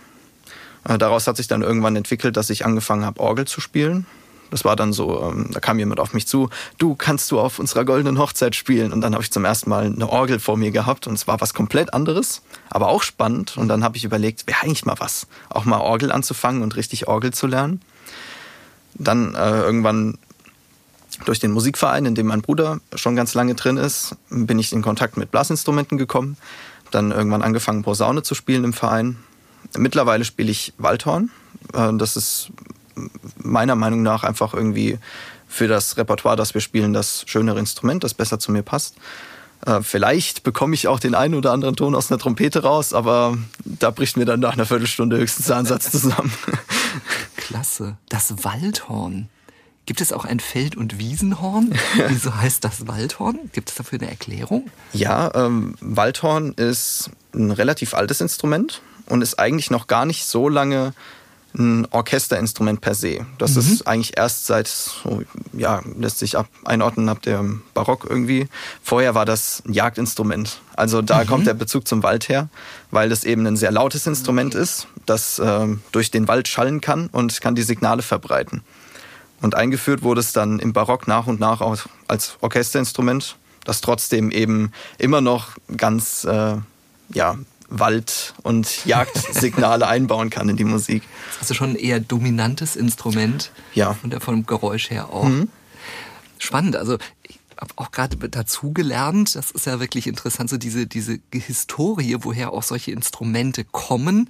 Äh, 0.88 0.96
daraus 0.96 1.26
hat 1.26 1.36
sich 1.36 1.46
dann 1.46 1.60
irgendwann 1.60 1.96
entwickelt, 1.96 2.36
dass 2.38 2.48
ich 2.48 2.64
angefangen 2.64 3.04
habe, 3.04 3.20
Orgel 3.20 3.46
zu 3.46 3.60
spielen. 3.60 4.06
Das 4.50 4.64
war 4.64 4.74
dann 4.74 4.94
so, 4.94 5.22
ähm, 5.22 5.50
da 5.52 5.60
kam 5.60 5.78
jemand 5.78 6.00
auf 6.00 6.14
mich 6.14 6.26
zu, 6.26 6.48
du 6.78 6.94
kannst 6.94 7.30
du 7.30 7.40
auf 7.40 7.58
unserer 7.58 7.84
goldenen 7.84 8.18
Hochzeit 8.18 8.54
spielen. 8.54 8.92
Und 8.92 9.02
dann 9.02 9.12
habe 9.12 9.22
ich 9.22 9.30
zum 9.30 9.44
ersten 9.44 9.68
Mal 9.68 9.84
eine 9.84 10.08
Orgel 10.08 10.40
vor 10.40 10.56
mir 10.56 10.70
gehabt 10.70 11.06
und 11.06 11.12
es 11.12 11.26
war 11.26 11.42
was 11.42 11.52
komplett 11.52 11.92
anderes, 11.92 12.40
aber 12.70 12.88
auch 12.88 13.02
spannend. 13.02 13.58
Und 13.58 13.68
dann 13.68 13.84
habe 13.84 13.98
ich 13.98 14.04
überlegt, 14.04 14.46
wäre 14.46 14.62
eigentlich 14.62 14.86
mal 14.86 14.96
was, 14.98 15.26
auch 15.50 15.66
mal 15.66 15.78
Orgel 15.78 16.10
anzufangen 16.10 16.62
und 16.62 16.76
richtig 16.76 17.06
Orgel 17.06 17.34
zu 17.34 17.46
lernen. 17.46 17.82
Dann 18.94 19.34
äh, 19.34 19.60
irgendwann 19.60 20.18
durch 21.24 21.38
den 21.38 21.52
Musikverein, 21.52 22.06
in 22.06 22.14
dem 22.14 22.26
mein 22.26 22.42
Bruder 22.42 22.80
schon 22.94 23.16
ganz 23.16 23.34
lange 23.34 23.54
drin 23.54 23.76
ist, 23.76 24.16
bin 24.30 24.58
ich 24.58 24.72
in 24.72 24.82
Kontakt 24.82 25.16
mit 25.16 25.30
Blasinstrumenten 25.30 25.98
gekommen. 25.98 26.36
Dann 26.92 27.10
irgendwann 27.10 27.42
angefangen, 27.42 27.82
Posaune 27.82 28.22
zu 28.22 28.34
spielen 28.34 28.64
im 28.64 28.72
Verein. 28.72 29.16
Mittlerweile 29.76 30.24
spiele 30.24 30.50
ich 30.50 30.72
Waldhorn. 30.78 31.30
Äh, 31.74 31.92
das 31.94 32.16
ist 32.16 32.50
meiner 33.36 33.74
Meinung 33.74 34.02
nach 34.02 34.22
einfach 34.22 34.54
irgendwie 34.54 34.98
für 35.48 35.68
das 35.68 35.96
Repertoire, 35.96 36.36
das 36.36 36.54
wir 36.54 36.60
spielen, 36.60 36.92
das 36.92 37.24
schönere 37.26 37.58
Instrument, 37.58 38.04
das 38.04 38.14
besser 38.14 38.38
zu 38.38 38.52
mir 38.52 38.62
passt. 38.62 38.96
Äh, 39.66 39.82
vielleicht 39.82 40.42
bekomme 40.42 40.74
ich 40.74 40.88
auch 40.88 40.98
den 40.98 41.14
einen 41.14 41.34
oder 41.34 41.52
anderen 41.52 41.76
Ton 41.76 41.94
aus 41.94 42.10
einer 42.10 42.18
Trompete 42.18 42.62
raus, 42.62 42.92
aber 42.92 43.36
da 43.64 43.90
bricht 43.90 44.16
mir 44.16 44.24
dann 44.24 44.40
nach 44.40 44.54
einer 44.54 44.66
Viertelstunde 44.66 45.18
höchstens 45.18 45.46
der 45.46 45.56
Ansatz 45.56 45.90
zusammen. 45.90 46.32
Klasse. 47.36 47.96
Das 48.08 48.44
Waldhorn. 48.44 49.28
Gibt 49.84 50.00
es 50.00 50.12
auch 50.12 50.24
ein 50.24 50.38
Feld- 50.38 50.76
und 50.76 50.98
Wiesenhorn? 50.98 51.74
Wieso 52.08 52.34
heißt 52.36 52.64
das 52.64 52.86
Waldhorn? 52.86 53.38
Gibt 53.52 53.70
es 53.70 53.74
dafür 53.74 54.00
eine 54.00 54.10
Erklärung? 54.10 54.70
Ja, 54.92 55.32
ähm, 55.34 55.74
Waldhorn 55.80 56.52
ist 56.52 57.10
ein 57.34 57.50
relativ 57.50 57.94
altes 57.94 58.20
Instrument 58.20 58.80
und 59.06 59.22
ist 59.22 59.38
eigentlich 59.38 59.70
noch 59.70 59.88
gar 59.88 60.06
nicht 60.06 60.24
so 60.24 60.48
lange 60.48 60.92
ein 61.54 61.86
Orchesterinstrument 61.90 62.80
per 62.80 62.94
se. 62.94 63.26
Das 63.38 63.54
mhm. 63.54 63.60
ist 63.60 63.86
eigentlich 63.86 64.16
erst 64.16 64.46
seit, 64.46 64.68
so, 64.68 65.22
ja, 65.52 65.82
lässt 65.98 66.18
sich 66.18 66.38
ab, 66.38 66.48
einordnen 66.64 67.08
ab 67.08 67.20
dem 67.22 67.62
Barock 67.74 68.06
irgendwie. 68.08 68.48
Vorher 68.82 69.14
war 69.14 69.26
das 69.26 69.62
ein 69.66 69.72
Jagdinstrument. 69.72 70.60
Also 70.76 71.02
da 71.02 71.22
mhm. 71.22 71.26
kommt 71.26 71.46
der 71.46 71.54
Bezug 71.54 71.86
zum 71.86 72.02
Wald 72.02 72.28
her, 72.28 72.48
weil 72.90 73.08
das 73.08 73.24
eben 73.24 73.46
ein 73.46 73.56
sehr 73.56 73.70
lautes 73.70 74.06
Instrument 74.06 74.54
ist, 74.54 74.86
das 75.04 75.38
äh, 75.38 75.66
durch 75.92 76.10
den 76.10 76.28
Wald 76.28 76.48
schallen 76.48 76.80
kann 76.80 77.08
und 77.08 77.40
kann 77.40 77.54
die 77.54 77.62
Signale 77.62 78.02
verbreiten. 78.02 78.62
Und 79.42 79.56
eingeführt 79.56 80.02
wurde 80.02 80.20
es 80.20 80.32
dann 80.32 80.58
im 80.60 80.72
Barock 80.72 81.08
nach 81.08 81.26
und 81.26 81.40
nach 81.40 81.60
auch 81.60 81.78
als 82.08 82.36
Orchesterinstrument, 82.40 83.36
das 83.64 83.80
trotzdem 83.80 84.30
eben 84.30 84.72
immer 84.98 85.20
noch 85.20 85.50
ganz 85.76 86.24
äh, 86.24 86.56
ja, 87.12 87.38
Wald- 87.68 88.34
und 88.42 88.84
Jagdsignale 88.86 89.86
einbauen 89.88 90.30
kann 90.30 90.48
in 90.48 90.56
die 90.56 90.64
Musik. 90.64 91.02
Also 91.40 91.54
schon 91.54 91.70
ein 91.70 91.76
eher 91.76 92.00
dominantes 92.00 92.76
Instrument. 92.76 93.50
Ja. 93.74 93.96
Und 94.02 94.22
vom 94.22 94.46
Geräusch 94.46 94.90
her 94.90 95.10
auch. 95.10 95.24
Mhm. 95.24 95.48
Spannend. 96.38 96.76
Also 96.76 96.98
habe 97.62 97.74
auch 97.76 97.92
gerade 97.92 98.16
dazu 98.28 98.72
gelernt, 98.72 99.36
das 99.36 99.52
ist 99.52 99.66
ja 99.66 99.78
wirklich 99.78 100.08
interessant, 100.08 100.50
so 100.50 100.58
diese, 100.58 100.86
diese 100.86 101.20
Historie, 101.32 102.16
woher 102.20 102.52
auch 102.52 102.64
solche 102.64 102.90
Instrumente 102.90 103.64
kommen 103.64 104.28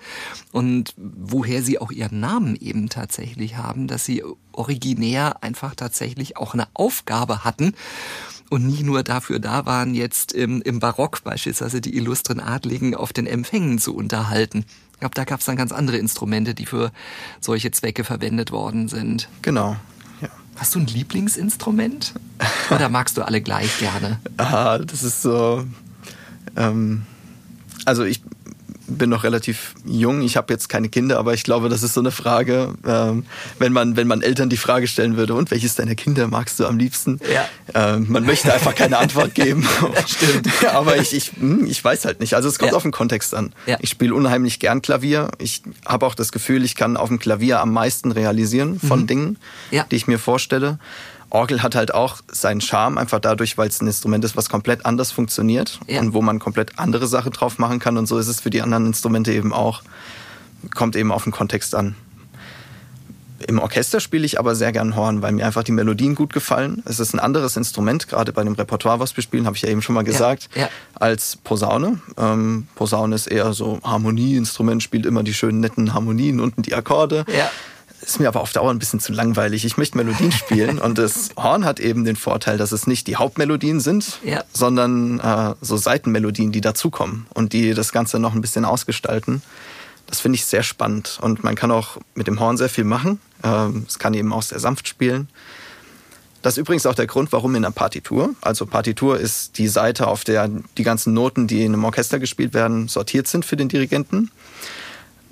und 0.52 0.94
woher 0.98 1.62
sie 1.62 1.78
auch 1.78 1.90
ihren 1.90 2.20
Namen 2.20 2.56
eben 2.56 2.90
tatsächlich 2.90 3.56
haben, 3.56 3.88
dass 3.88 4.04
sie 4.04 4.22
originär 4.52 5.42
einfach 5.42 5.74
tatsächlich 5.74 6.36
auch 6.36 6.52
eine 6.52 6.68
Aufgabe 6.74 7.42
hatten 7.42 7.72
und 8.50 8.66
nie 8.66 8.82
nur 8.82 9.02
dafür 9.02 9.38
da 9.38 9.64
waren, 9.64 9.94
jetzt 9.94 10.32
im, 10.32 10.60
im 10.60 10.78
Barock 10.78 11.24
beispielsweise 11.24 11.80
die 11.80 11.96
illustren 11.96 12.38
Adligen 12.38 12.94
auf 12.94 13.14
den 13.14 13.26
Empfängen 13.26 13.78
zu 13.78 13.96
unterhalten. 13.96 14.66
Ich 14.92 14.98
glaube, 14.98 15.14
da 15.14 15.24
gab 15.24 15.40
es 15.40 15.46
dann 15.46 15.56
ganz 15.56 15.72
andere 15.72 15.96
Instrumente, 15.96 16.54
die 16.54 16.66
für 16.66 16.92
solche 17.40 17.70
Zwecke 17.70 18.04
verwendet 18.04 18.52
worden 18.52 18.88
sind. 18.88 19.30
Genau. 19.40 19.76
Hast 20.56 20.74
du 20.74 20.80
ein 20.80 20.86
Lieblingsinstrument? 20.86 22.12
Oder 22.70 22.88
magst 22.88 23.16
du 23.16 23.22
alle 23.22 23.40
gleich 23.40 23.78
gerne? 23.78 24.18
ah, 24.36 24.78
das 24.78 25.02
ist 25.02 25.22
so. 25.22 25.64
Ähm, 26.56 27.02
also 27.84 28.04
ich 28.04 28.22
bin 28.98 29.10
noch 29.10 29.24
relativ 29.24 29.74
jung. 29.84 30.22
Ich 30.22 30.36
habe 30.36 30.52
jetzt 30.52 30.68
keine 30.68 30.88
Kinder, 30.88 31.18
aber 31.18 31.34
ich 31.34 31.44
glaube, 31.44 31.68
das 31.68 31.82
ist 31.82 31.94
so 31.94 32.00
eine 32.00 32.10
Frage, 32.10 32.74
ähm, 32.86 33.24
wenn 33.58 33.72
man 33.72 33.96
wenn 33.96 34.06
man 34.06 34.22
Eltern 34.22 34.48
die 34.48 34.56
Frage 34.56 34.86
stellen 34.86 35.16
würde, 35.16 35.34
und 35.34 35.50
welches 35.50 35.74
deiner 35.74 35.94
Kinder 35.94 36.28
magst 36.28 36.60
du 36.60 36.66
am 36.66 36.78
liebsten? 36.78 37.20
Ja. 37.32 37.48
Ähm, 37.74 38.06
man 38.08 38.24
möchte 38.24 38.52
einfach 38.52 38.74
keine 38.74 38.98
Antwort 38.98 39.34
geben. 39.34 39.66
Stimmt. 40.06 40.48
aber 40.72 40.96
ich, 40.96 41.14
ich, 41.14 41.32
hm, 41.38 41.66
ich 41.66 41.82
weiß 41.82 42.04
halt 42.04 42.20
nicht. 42.20 42.34
Also 42.34 42.48
es 42.48 42.58
kommt 42.58 42.72
ja. 42.72 42.76
auf 42.76 42.82
den 42.82 42.92
Kontext 42.92 43.34
an. 43.34 43.52
Ja. 43.66 43.78
Ich 43.80 43.90
spiele 43.90 44.14
unheimlich 44.14 44.58
gern 44.58 44.82
Klavier. 44.82 45.30
Ich 45.38 45.62
habe 45.86 46.06
auch 46.06 46.14
das 46.14 46.32
Gefühl, 46.32 46.64
ich 46.64 46.74
kann 46.74 46.96
auf 46.96 47.08
dem 47.08 47.18
Klavier 47.18 47.60
am 47.60 47.72
meisten 47.72 48.12
realisieren 48.12 48.78
von 48.80 49.02
mhm. 49.02 49.06
Dingen, 49.06 49.38
die 49.70 49.96
ich 49.96 50.06
mir 50.06 50.18
vorstelle. 50.18 50.78
Orgel 51.32 51.62
hat 51.62 51.74
halt 51.74 51.94
auch 51.94 52.18
seinen 52.30 52.60
Charme, 52.60 52.98
einfach 52.98 53.18
dadurch, 53.18 53.56
weil 53.56 53.68
es 53.68 53.80
ein 53.80 53.86
Instrument 53.86 54.22
ist, 54.24 54.36
was 54.36 54.50
komplett 54.50 54.84
anders 54.84 55.12
funktioniert 55.12 55.80
ja. 55.86 56.00
und 56.00 56.12
wo 56.12 56.20
man 56.20 56.38
komplett 56.38 56.78
andere 56.78 57.06
Sachen 57.06 57.32
drauf 57.32 57.58
machen 57.58 57.78
kann. 57.78 57.96
Und 57.96 58.06
so 58.06 58.18
ist 58.18 58.28
es 58.28 58.40
für 58.40 58.50
die 58.50 58.60
anderen 58.60 58.86
Instrumente 58.86 59.32
eben 59.32 59.52
auch. 59.52 59.82
Kommt 60.74 60.94
eben 60.94 61.10
auf 61.10 61.24
den 61.24 61.32
Kontext 61.32 61.74
an. 61.74 61.96
Im 63.48 63.58
Orchester 63.58 63.98
spiele 63.98 64.26
ich 64.26 64.38
aber 64.38 64.54
sehr 64.54 64.72
gern 64.72 64.94
Horn, 64.94 65.22
weil 65.22 65.32
mir 65.32 65.46
einfach 65.46 65.64
die 65.64 65.72
Melodien 65.72 66.14
gut 66.14 66.32
gefallen. 66.32 66.82
Es 66.84 67.00
ist 67.00 67.14
ein 67.14 67.18
anderes 67.18 67.56
Instrument, 67.56 68.08
gerade 68.08 68.32
bei 68.32 68.44
dem 68.44 68.52
Repertoire, 68.52 69.00
was 69.00 69.16
wir 69.16 69.22
spielen, 69.22 69.46
habe 69.46 69.56
ich 69.56 69.62
ja 69.62 69.70
eben 69.70 69.82
schon 69.82 69.94
mal 69.94 70.04
gesagt, 70.04 70.50
ja, 70.54 70.62
ja. 70.62 70.68
als 70.94 71.38
Posaune. 71.42 71.98
Ähm, 72.18 72.68
Posaune 72.76 73.16
ist 73.16 73.26
eher 73.26 73.52
so 73.54 73.80
Harmonieinstrument, 73.82 74.82
spielt 74.82 75.06
immer 75.06 75.24
die 75.24 75.34
schönen 75.34 75.60
netten 75.60 75.94
Harmonien, 75.94 76.40
unten 76.40 76.62
die 76.62 76.74
Akkorde. 76.74 77.24
Ja 77.26 77.50
ist 78.02 78.20
mir 78.20 78.28
aber 78.28 78.40
auf 78.40 78.52
Dauer 78.52 78.70
ein 78.70 78.78
bisschen 78.78 79.00
zu 79.00 79.12
langweilig. 79.12 79.64
Ich 79.64 79.76
möchte 79.76 79.96
Melodien 79.96 80.32
spielen 80.32 80.78
und 80.80 80.98
das 80.98 81.30
Horn 81.36 81.64
hat 81.64 81.80
eben 81.80 82.04
den 82.04 82.16
Vorteil, 82.16 82.58
dass 82.58 82.72
es 82.72 82.86
nicht 82.86 83.06
die 83.06 83.16
Hauptmelodien 83.16 83.80
sind, 83.80 84.18
ja. 84.24 84.44
sondern 84.52 85.20
äh, 85.20 85.54
so 85.60 85.76
Seitenmelodien, 85.76 86.52
die 86.52 86.60
dazukommen 86.60 87.26
und 87.34 87.52
die 87.52 87.74
das 87.74 87.92
Ganze 87.92 88.18
noch 88.18 88.34
ein 88.34 88.40
bisschen 88.40 88.64
ausgestalten. 88.64 89.42
Das 90.06 90.20
finde 90.20 90.36
ich 90.36 90.44
sehr 90.44 90.62
spannend 90.62 91.18
und 91.22 91.42
man 91.44 91.54
kann 91.54 91.70
auch 91.70 91.98
mit 92.14 92.26
dem 92.26 92.40
Horn 92.40 92.56
sehr 92.56 92.68
viel 92.68 92.84
machen. 92.84 93.20
Ähm, 93.42 93.86
es 93.88 93.98
kann 93.98 94.14
eben 94.14 94.32
auch 94.32 94.42
sehr 94.42 94.58
sanft 94.58 94.88
spielen. 94.88 95.28
Das 96.42 96.54
ist 96.54 96.58
übrigens 96.58 96.86
auch 96.86 96.94
der 96.94 97.06
Grund, 97.06 97.30
warum 97.30 97.54
in 97.54 97.62
der 97.62 97.70
Partitur, 97.70 98.34
also 98.40 98.66
Partitur 98.66 99.18
ist 99.18 99.58
die 99.58 99.68
Seite, 99.68 100.08
auf 100.08 100.24
der 100.24 100.50
die 100.76 100.82
ganzen 100.82 101.14
Noten, 101.14 101.46
die 101.46 101.64
in 101.64 101.72
einem 101.72 101.84
Orchester 101.84 102.18
gespielt 102.18 102.52
werden, 102.52 102.88
sortiert 102.88 103.28
sind 103.28 103.44
für 103.44 103.56
den 103.56 103.68
Dirigenten 103.68 104.30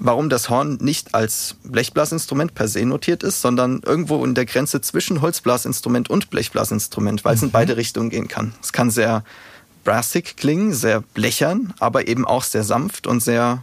warum 0.00 0.30
das 0.30 0.48
Horn 0.48 0.78
nicht 0.80 1.14
als 1.14 1.56
Blechblasinstrument 1.62 2.54
per 2.54 2.66
se 2.66 2.84
notiert 2.84 3.22
ist, 3.22 3.42
sondern 3.42 3.82
irgendwo 3.84 4.24
in 4.24 4.34
der 4.34 4.46
Grenze 4.46 4.80
zwischen 4.80 5.20
Holzblasinstrument 5.20 6.08
und 6.08 6.30
Blechblasinstrument, 6.30 7.24
weil 7.24 7.34
es 7.34 7.42
mhm. 7.42 7.48
in 7.48 7.52
beide 7.52 7.76
Richtungen 7.76 8.10
gehen 8.10 8.26
kann. 8.26 8.54
Es 8.62 8.72
kann 8.72 8.90
sehr 8.90 9.22
brassig 9.84 10.36
klingen, 10.36 10.72
sehr 10.72 11.02
blechern, 11.02 11.74
aber 11.78 12.08
eben 12.08 12.26
auch 12.26 12.44
sehr 12.44 12.64
sanft 12.64 13.06
und 13.06 13.22
sehr, 13.22 13.62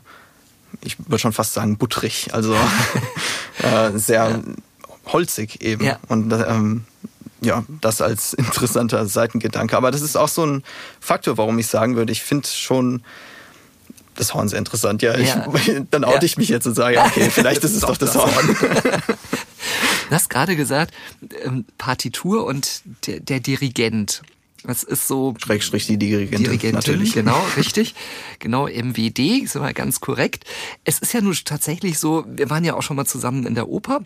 ich 0.82 0.98
würde 1.00 1.20
schon 1.20 1.34
fast 1.34 1.54
sagen, 1.54 1.78
butterig, 1.78 2.30
also 2.34 2.54
äh, 3.64 3.98
sehr 3.98 4.30
ja. 4.30 4.42
holzig 5.08 5.62
eben. 5.62 5.84
Ja. 5.84 6.00
Und 6.08 6.32
ähm, 6.32 6.86
ja, 7.42 7.64
das 7.82 8.02
als 8.02 8.34
interessanter 8.36 9.08
Seitengedanke. 9.08 9.76
Aber 9.76 9.90
das 9.90 10.02
ist 10.02 10.16
auch 10.16 10.30
so 10.30 10.46
ein 10.46 10.64
Faktor, 11.00 11.38
warum 11.38 11.58
ich 11.58 11.68
sagen 11.68 11.96
würde, 11.96 12.12
ich 12.12 12.22
finde 12.22 12.48
schon 12.48 13.02
das 14.18 14.34
Horn 14.34 14.50
sehr 14.50 14.60
interessant. 14.60 15.02
Ja, 15.02 15.18
ich, 15.18 15.34
dann 15.92 16.04
oute 16.04 16.18
ja. 16.18 16.24
ich 16.24 16.38
mich 16.38 16.50
jetzt 16.50 16.68
und 16.68 16.76
sage, 16.76 17.00
okay, 17.00 17.30
vielleicht 17.32 17.64
ist 17.64 17.74
es 17.74 17.82
doch 17.82 17.98
das 17.98 18.16
Horn. 18.16 18.56
Du 20.10 20.16
hast 20.16 20.30
gerade 20.30 20.56
gesagt, 20.56 20.94
ähm, 21.44 21.66
Partitur 21.78 22.46
und 22.46 22.82
der, 23.06 23.20
der 23.20 23.42
Dirigent. 23.42 24.22
Das 24.64 24.84
ist 24.84 25.08
so. 25.08 25.34
Schrägstrich 25.38 25.88
die 25.88 25.98
Dirigentin. 25.98 26.44
Dirigentin, 26.44 26.76
natürlich. 26.76 27.14
genau, 27.14 27.42
richtig. 27.56 27.96
Genau, 28.40 28.68
MWD, 28.68 29.44
ist 29.44 29.56
immer 29.56 29.74
ganz 29.74 30.02
korrekt. 30.02 30.46
Es 30.84 31.00
ist 31.00 31.14
ja 31.14 31.22
nun 31.22 31.36
tatsächlich 31.46 32.00
so, 32.00 32.26
wir 32.28 32.50
waren 32.50 32.66
ja 32.66 32.76
auch 32.76 32.82
schon 32.82 32.98
mal 32.98 33.06
zusammen 33.06 33.46
in 33.46 33.56
der 33.56 33.70
Oper 33.70 34.02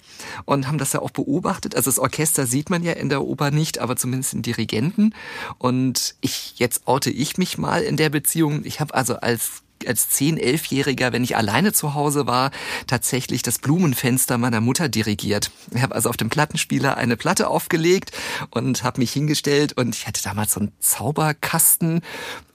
und 0.46 0.68
haben 0.68 0.78
das 0.78 0.94
ja 0.94 1.02
auch 1.02 1.10
beobachtet. 1.10 1.76
Also 1.76 1.90
das 1.90 2.00
Orchester 2.00 2.46
sieht 2.46 2.70
man 2.70 2.84
ja 2.84 2.94
in 2.94 3.10
der 3.10 3.24
Oper 3.24 3.50
nicht, 3.50 3.80
aber 3.80 3.96
zumindest 3.96 4.34
den 4.34 4.44
Dirigenten. 4.44 5.16
Und 5.58 6.16
ich, 6.22 6.54
jetzt 6.58 6.88
oute 6.88 7.10
ich 7.10 7.38
mich 7.38 7.58
mal 7.58 7.82
in 7.82 7.98
der 7.98 8.10
Beziehung. 8.10 8.62
Ich 8.64 8.80
habe 8.80 8.94
also 8.94 9.16
als 9.16 9.64
als 9.88 10.10
10-, 10.12 10.40
11-Jähriger, 10.40 11.12
wenn 11.12 11.24
ich 11.24 11.36
alleine 11.36 11.74
zu 11.74 11.94
Hause 11.94 12.28
war, 12.28 12.52
tatsächlich 12.88 13.42
das 13.42 13.60
Blumenfenster 13.60 14.38
meiner 14.38 14.62
Mutter 14.62 14.90
dirigiert. 14.90 15.52
Ich 15.74 15.82
habe 15.82 15.96
also 15.96 16.10
auf 16.10 16.18
dem 16.18 16.30
Plattenspieler 16.30 16.98
eine 16.98 17.18
Platte 17.18 17.48
aufgelegt 17.48 18.12
und 18.50 18.84
habe 18.84 19.00
mich 19.00 19.12
hingestellt 19.12 19.74
und 19.74 19.96
ich 19.96 20.08
hatte 20.08 20.22
damals 20.24 20.54
so 20.54 20.60
einen 20.60 20.72
Zauberkasten 20.80 22.02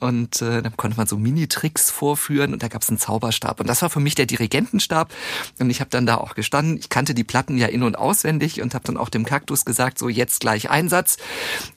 und 0.01 0.43
äh, 0.43 0.63
da 0.63 0.71
konnte 0.71 0.97
man 0.97 1.07
so 1.07 1.17
Mini-Tricks 1.17 1.91
vorführen 1.91 2.53
und 2.53 2.63
da 2.63 2.69
gab 2.69 2.83
es 2.83 2.89
einen 2.89 2.99
Zauberstab 2.99 3.61
und 3.61 3.69
das 3.69 3.83
war 3.83 3.91
für 3.91 4.01
mich 4.01 4.15
der 4.15 4.27
Dirigentenstab 4.27 5.13
und 5.59 5.71
ich 5.71 5.81
habe 5.81 5.91
dann 5.91 6.07
da 6.07 6.17
auch 6.17 6.35
gestanden. 6.35 6.77
Ich 6.79 6.89
kannte 6.89 7.15
die 7.15 7.25
Platten 7.25 7.59
ja 7.59 7.67
in- 7.67 7.83
und 7.83 7.97
auswendig 7.97 8.61
und 8.63 8.75
habe 8.75 8.85
dann 8.85 8.97
auch 8.97 9.09
dem 9.09 9.25
Kaktus 9.25 9.65
gesagt, 9.65 9.99
so 9.99 10.09
jetzt 10.09 10.41
gleich 10.41 10.71
Einsatz. 10.71 11.17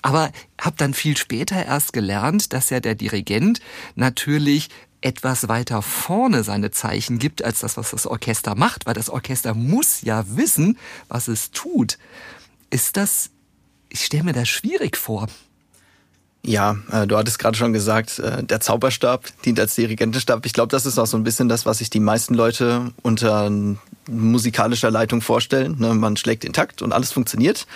Aber 0.02 0.32
habe 0.60 0.76
dann 0.78 0.94
viel 0.94 1.18
später 1.18 1.66
erst 1.66 1.94
gelernt, 1.94 2.54
dass 2.54 2.70
ja 2.70 2.80
der 2.80 2.96
Dirigent 2.96 3.60
natürlich 3.96 4.70
etwas 5.02 5.48
weiter 5.48 5.82
vorne 5.82 6.44
seine 6.44 6.72
Zeichen 6.72 7.20
gibt, 7.20 7.44
als 7.44 7.62
das, 7.62 7.78
was 7.78 7.92
das 7.92 8.06
Orchester 8.06 8.56
macht, 8.56 8.86
weil 8.86 8.94
das 8.94 9.10
Orchester 9.10 9.54
muss 9.54 10.02
ja 10.02 10.26
wissen, 10.36 10.78
was 11.08 11.28
es 11.28 11.52
tut. 11.52 11.98
Ist 12.70 12.98
das, 12.98 13.30
ich 13.90 14.06
stelle 14.06 14.24
mir 14.24 14.34
das 14.34 14.50
schwierig 14.50 14.98
vor. 14.98 15.28
Ja, 16.46 16.78
äh, 16.92 17.06
du 17.06 17.18
hattest 17.18 17.40
gerade 17.40 17.58
schon 17.58 17.74
gesagt, 17.74 18.20
äh, 18.20 18.44
der 18.44 18.62
Zauberstab 18.62 19.26
dient 19.44 19.60
als 19.60 19.76
Dirigentenstab. 19.76 20.46
Ich 20.46 20.54
glaube, 20.54 20.70
das 20.70 20.86
ist 20.86 20.98
auch 20.98 21.06
so 21.06 21.18
ein 21.18 21.24
bisschen 21.24 21.50
das, 21.50 21.66
was 21.66 21.80
sich 21.80 21.90
die 21.90 22.00
meisten 22.00 22.34
Leute 22.34 22.92
unter 23.02 23.52
musikalischer 24.10 24.90
Leitung 24.90 25.22
vorstellen. 25.22 25.76
Ne? 25.80 25.94
Man 25.94 26.16
schlägt 26.16 26.44
den 26.44 26.54
Takt 26.54 26.82
und 26.82 26.94
alles 26.94 27.12
funktioniert. 27.12 27.68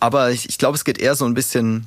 Aber 0.00 0.32
ich, 0.32 0.48
ich 0.48 0.58
glaube, 0.58 0.74
es 0.74 0.84
geht 0.84 0.98
eher 0.98 1.14
so 1.14 1.24
ein 1.24 1.34
bisschen 1.34 1.86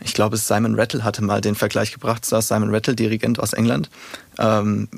ich 0.00 0.14
glaube, 0.14 0.36
Simon 0.36 0.74
Rattle 0.74 1.04
hatte 1.04 1.22
mal 1.22 1.40
den 1.40 1.54
Vergleich 1.54 1.92
gebracht, 1.92 2.26
das 2.30 2.48
Simon 2.48 2.74
Rattle, 2.74 2.94
Dirigent 2.94 3.40
aus 3.40 3.52
England. 3.52 3.90
Ähm, 4.38 4.88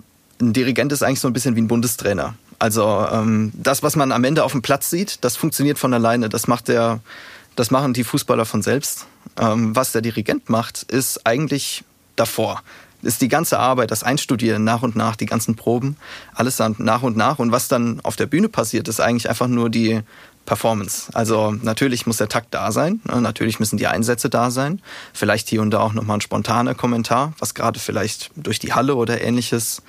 ein 0.41 0.53
Dirigent 0.53 0.93
ist 0.93 1.03
eigentlich 1.03 1.21
so 1.21 1.29
ein 1.29 1.33
bisschen 1.33 1.57
wie 1.57 1.61
ein 1.61 1.69
Bundestrainer. 1.69 2.35
Also 2.59 3.07
ähm, 3.13 3.53
das, 3.55 3.83
was 3.83 3.97
man 3.97 4.11
am 4.13 4.25
Ende 4.25 4.45
auf 4.45 4.53
dem 4.53 4.63
Platz 4.63 4.91
sieht, 4.91 5.25
das 5.25 5.37
funktioniert 5.37 5.79
von 5.79 5.95
alleine. 5.95 6.29
Das 6.29 6.49
macht 6.49 6.69
der, 6.69 7.01
das 7.57 7.71
machen 7.71 7.93
die 7.93 8.05
Fußballer 8.05 8.45
von 8.45 8.63
selbst. 8.63 9.07
Ähm, 9.37 9.77
was 9.77 9.93
der 9.93 10.03
Dirigent 10.03 10.49
macht, 10.51 10.83
ist 10.85 11.27
eigentlich 11.27 11.85
davor. 12.17 12.63
Ist 13.03 13.21
die 13.21 13.29
ganze 13.29 13.61
Arbeit, 13.61 13.93
das 13.93 14.03
Einstudieren 14.03 14.65
nach 14.65 14.83
und 14.83 14.97
nach, 14.97 15.15
die 15.15 15.27
ganzen 15.27 15.55
Proben, 15.55 15.97
alles 16.35 16.57
dann 16.57 16.75
nach 16.79 17.03
und 17.03 17.17
nach. 17.17 17.39
Und 17.39 17.53
was 17.53 17.69
dann 17.69 18.01
auf 18.03 18.17
der 18.17 18.27
Bühne 18.27 18.49
passiert, 18.49 18.89
ist 18.89 19.01
eigentlich 19.01 19.29
einfach 19.29 19.47
nur 19.47 19.71
die 19.71 20.01
Performance. 20.49 21.11
Also 21.13 21.53
natürlich 21.53 22.07
muss 22.07 22.17
der 22.17 22.29
Takt 22.29 22.55
da 22.55 22.73
sein, 22.73 23.01
ne? 23.05 23.21
natürlich 23.21 23.61
müssen 23.61 23.77
die 23.77 23.87
Einsätze 23.87 24.31
da 24.31 24.51
sein, 24.51 24.81
vielleicht 25.13 25.51
hier 25.51 25.61
und 25.61 25.71
da 25.71 25.81
auch 25.81 25.93
nochmal 25.93 26.17
ein 26.17 26.23
spontaner 26.23 26.75
Kommentar, 26.75 27.35
was 27.39 27.53
gerade 27.53 27.79
vielleicht 27.79 28.31
durch 28.35 28.59
die 28.59 28.73
Halle 28.73 28.95
oder 28.95 29.21
ähnliches 29.21 29.83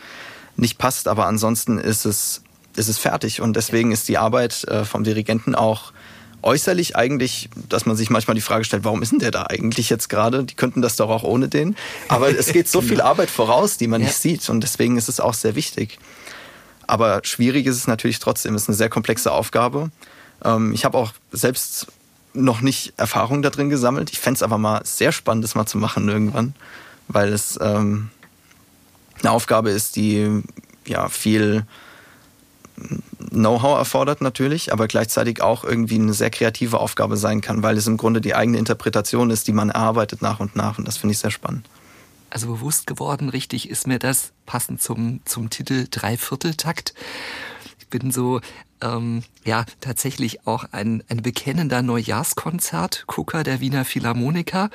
nicht 0.57 0.77
passt, 0.77 1.07
aber 1.07 1.27
ansonsten 1.27 1.77
ist 1.77 2.05
es, 2.05 2.43
ist 2.75 2.89
es 2.89 2.97
fertig 2.97 3.39
und 3.39 3.55
deswegen 3.55 3.93
ist 3.93 4.09
die 4.09 4.17
Arbeit 4.17 4.65
äh, 4.65 4.83
vom 4.83 5.05
Dirigenten 5.05 5.55
auch 5.55 5.93
äußerlich 6.41 6.97
eigentlich, 6.97 7.49
dass 7.69 7.85
man 7.85 7.95
sich 7.95 8.09
manchmal 8.09 8.35
die 8.35 8.41
Frage 8.41 8.65
stellt, 8.65 8.83
warum 8.83 9.01
ist 9.01 9.13
denn 9.13 9.19
der 9.19 9.31
da 9.31 9.45
eigentlich 9.49 9.89
jetzt 9.89 10.09
gerade? 10.09 10.43
Die 10.43 10.55
könnten 10.55 10.81
das 10.81 10.97
doch 10.97 11.09
auch 11.09 11.23
ohne 11.23 11.47
den. 11.47 11.75
Aber 12.09 12.29
es 12.29 12.51
geht 12.51 12.67
so 12.67 12.81
viel 12.89 12.99
Arbeit 12.99 13.29
voraus, 13.29 13.77
die 13.77 13.87
man 13.87 14.01
ja. 14.01 14.07
nicht 14.07 14.17
sieht 14.17 14.49
und 14.49 14.61
deswegen 14.61 14.97
ist 14.97 15.07
es 15.07 15.21
auch 15.21 15.33
sehr 15.33 15.55
wichtig. 15.55 15.99
Aber 16.85 17.21
schwierig 17.23 17.65
ist 17.65 17.77
es 17.77 17.87
natürlich 17.87 18.19
trotzdem. 18.19 18.55
Es 18.55 18.63
ist 18.63 18.69
eine 18.69 18.75
sehr 18.75 18.89
komplexe 18.89 19.31
Aufgabe. 19.31 19.91
Ähm, 20.43 20.73
ich 20.73 20.85
habe 20.85 20.97
auch 20.97 21.13
selbst 21.31 21.87
noch 22.33 22.61
nicht 22.61 22.93
Erfahrung 22.97 23.41
da 23.41 23.49
drin 23.49 23.69
gesammelt. 23.69 24.11
Ich 24.11 24.19
fände 24.19 24.37
es 24.37 24.43
aber 24.43 24.57
mal 24.57 24.81
sehr 24.85 25.11
spannend, 25.11 25.43
das 25.43 25.55
mal 25.55 25.65
zu 25.65 25.77
machen 25.77 26.07
irgendwann, 26.07 26.53
weil 27.07 27.33
es 27.33 27.57
ähm, 27.61 28.09
eine 29.21 29.31
Aufgabe 29.31 29.71
ist, 29.71 29.95
die 29.95 30.43
ja 30.85 31.09
viel 31.09 31.65
Know-how 33.31 33.77
erfordert 33.77 34.21
natürlich, 34.21 34.71
aber 34.71 34.87
gleichzeitig 34.87 35.41
auch 35.41 35.63
irgendwie 35.63 35.95
eine 35.95 36.13
sehr 36.13 36.29
kreative 36.29 36.79
Aufgabe 36.79 37.17
sein 37.17 37.41
kann, 37.41 37.61
weil 37.61 37.77
es 37.77 37.87
im 37.87 37.97
Grunde 37.97 38.21
die 38.21 38.35
eigene 38.35 38.57
Interpretation 38.57 39.29
ist, 39.29 39.47
die 39.47 39.51
man 39.51 39.69
erarbeitet 39.69 40.21
nach 40.21 40.39
und 40.39 40.55
nach. 40.55 40.77
Und 40.77 40.87
das 40.87 40.97
finde 40.97 41.13
ich 41.13 41.19
sehr 41.19 41.31
spannend. 41.31 41.67
Also 42.29 42.47
bewusst 42.47 42.87
geworden, 42.87 43.29
richtig, 43.29 43.69
ist 43.69 43.87
mir 43.87 43.99
das 43.99 44.31
passend 44.45 44.81
zum, 44.81 45.19
zum 45.25 45.49
Titel 45.49 45.87
Dreivierteltakt. 45.89 46.93
Bin 47.89 48.11
so 48.11 48.41
ähm, 48.81 49.23
ja 49.45 49.65
tatsächlich 49.81 50.47
auch 50.47 50.65
ein, 50.71 51.03
ein 51.09 51.21
bekennender 51.21 51.81
Neujahrskonzertgucker 51.81 53.43
der 53.43 53.59
Wiener 53.59 53.85
Philharmoniker. 53.85 54.69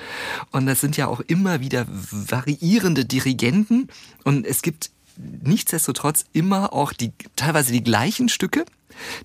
Und 0.50 0.66
das 0.66 0.80
sind 0.80 0.96
ja 0.96 1.06
auch 1.06 1.20
immer 1.20 1.60
wieder 1.60 1.86
variierende 1.88 3.04
Dirigenten. 3.04 3.88
Und 4.24 4.46
es 4.46 4.62
gibt 4.62 4.90
nichtsdestotrotz 5.16 6.24
immer 6.32 6.72
auch 6.72 6.92
die 6.92 7.12
teilweise 7.36 7.72
die 7.72 7.84
gleichen 7.84 8.28
Stücke, 8.28 8.64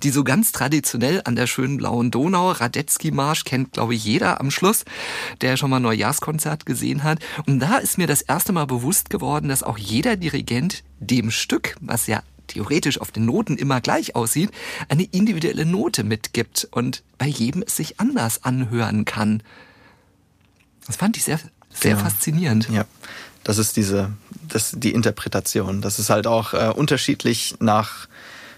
die 0.03 0.10
so 0.10 0.24
ganz 0.24 0.51
traditionell 0.51 1.22
an 1.25 1.36
der 1.36 1.48
schönen 1.48 1.77
blauen 1.77 2.12
Donau, 2.12 2.51
Radetzky-Marsch 2.51 3.43
kennt, 3.43 3.74
glaube 3.74 3.96
ich, 3.96 4.03
jeder 4.03 4.39
am 4.39 4.51
Schluss, 4.51 4.86
der 5.41 5.58
schon 5.58 5.69
mal 5.69 5.79
Neujahrskonzert 5.79 6.65
gesehen 6.65 7.03
hat. 7.03 7.19
Und 7.46 7.60
da 7.60 7.77
ist 7.77 7.98
mir 7.98 8.08
das 8.08 8.22
erste 8.22 8.51
Mal 8.51 8.65
bewusst 8.65 9.10
geworden, 9.10 9.50
dass 9.50 9.63
auch 9.63 9.77
jeder 9.77 10.15
Dirigent 10.15 10.84
dem 11.00 11.31
Stück, 11.31 11.75
was 11.81 12.08
ja 12.08 12.22
theoretisch 12.50 13.00
auf 13.00 13.12
den 13.12 13.25
Noten 13.25 13.58
immer 13.58 13.82
gleich 13.82 14.15
aussieht, 14.15 14.51
eine 14.89 15.03
individuelle 15.03 15.65
Note 15.65 16.03
mitgibt 16.03 16.68
und 16.72 17.03
bei 17.18 17.27
jedem 17.27 17.63
es 17.65 17.75
sich 17.77 18.00
anders 18.00 18.44
anhören 18.44 19.06
kann. 19.06 19.41
Das 20.86 20.98
fand 20.98 21.18
ich 21.18 21.24
sehr, 21.24 21.39
sehr 21.74 21.96
genau. 21.96 22.03
faszinierend. 22.03 22.70
Ja, 22.70 22.86
das 23.44 23.58
ist 23.58 23.77
diese, 23.77 24.12
das 24.48 24.74
die 24.75 24.91
Interpretation. 24.91 25.82
Das 25.82 26.00
ist 26.00 26.10
halt 26.10 26.27
auch 26.27 26.53
äh, 26.53 26.72
unterschiedlich 26.75 27.56
nach 27.60 28.08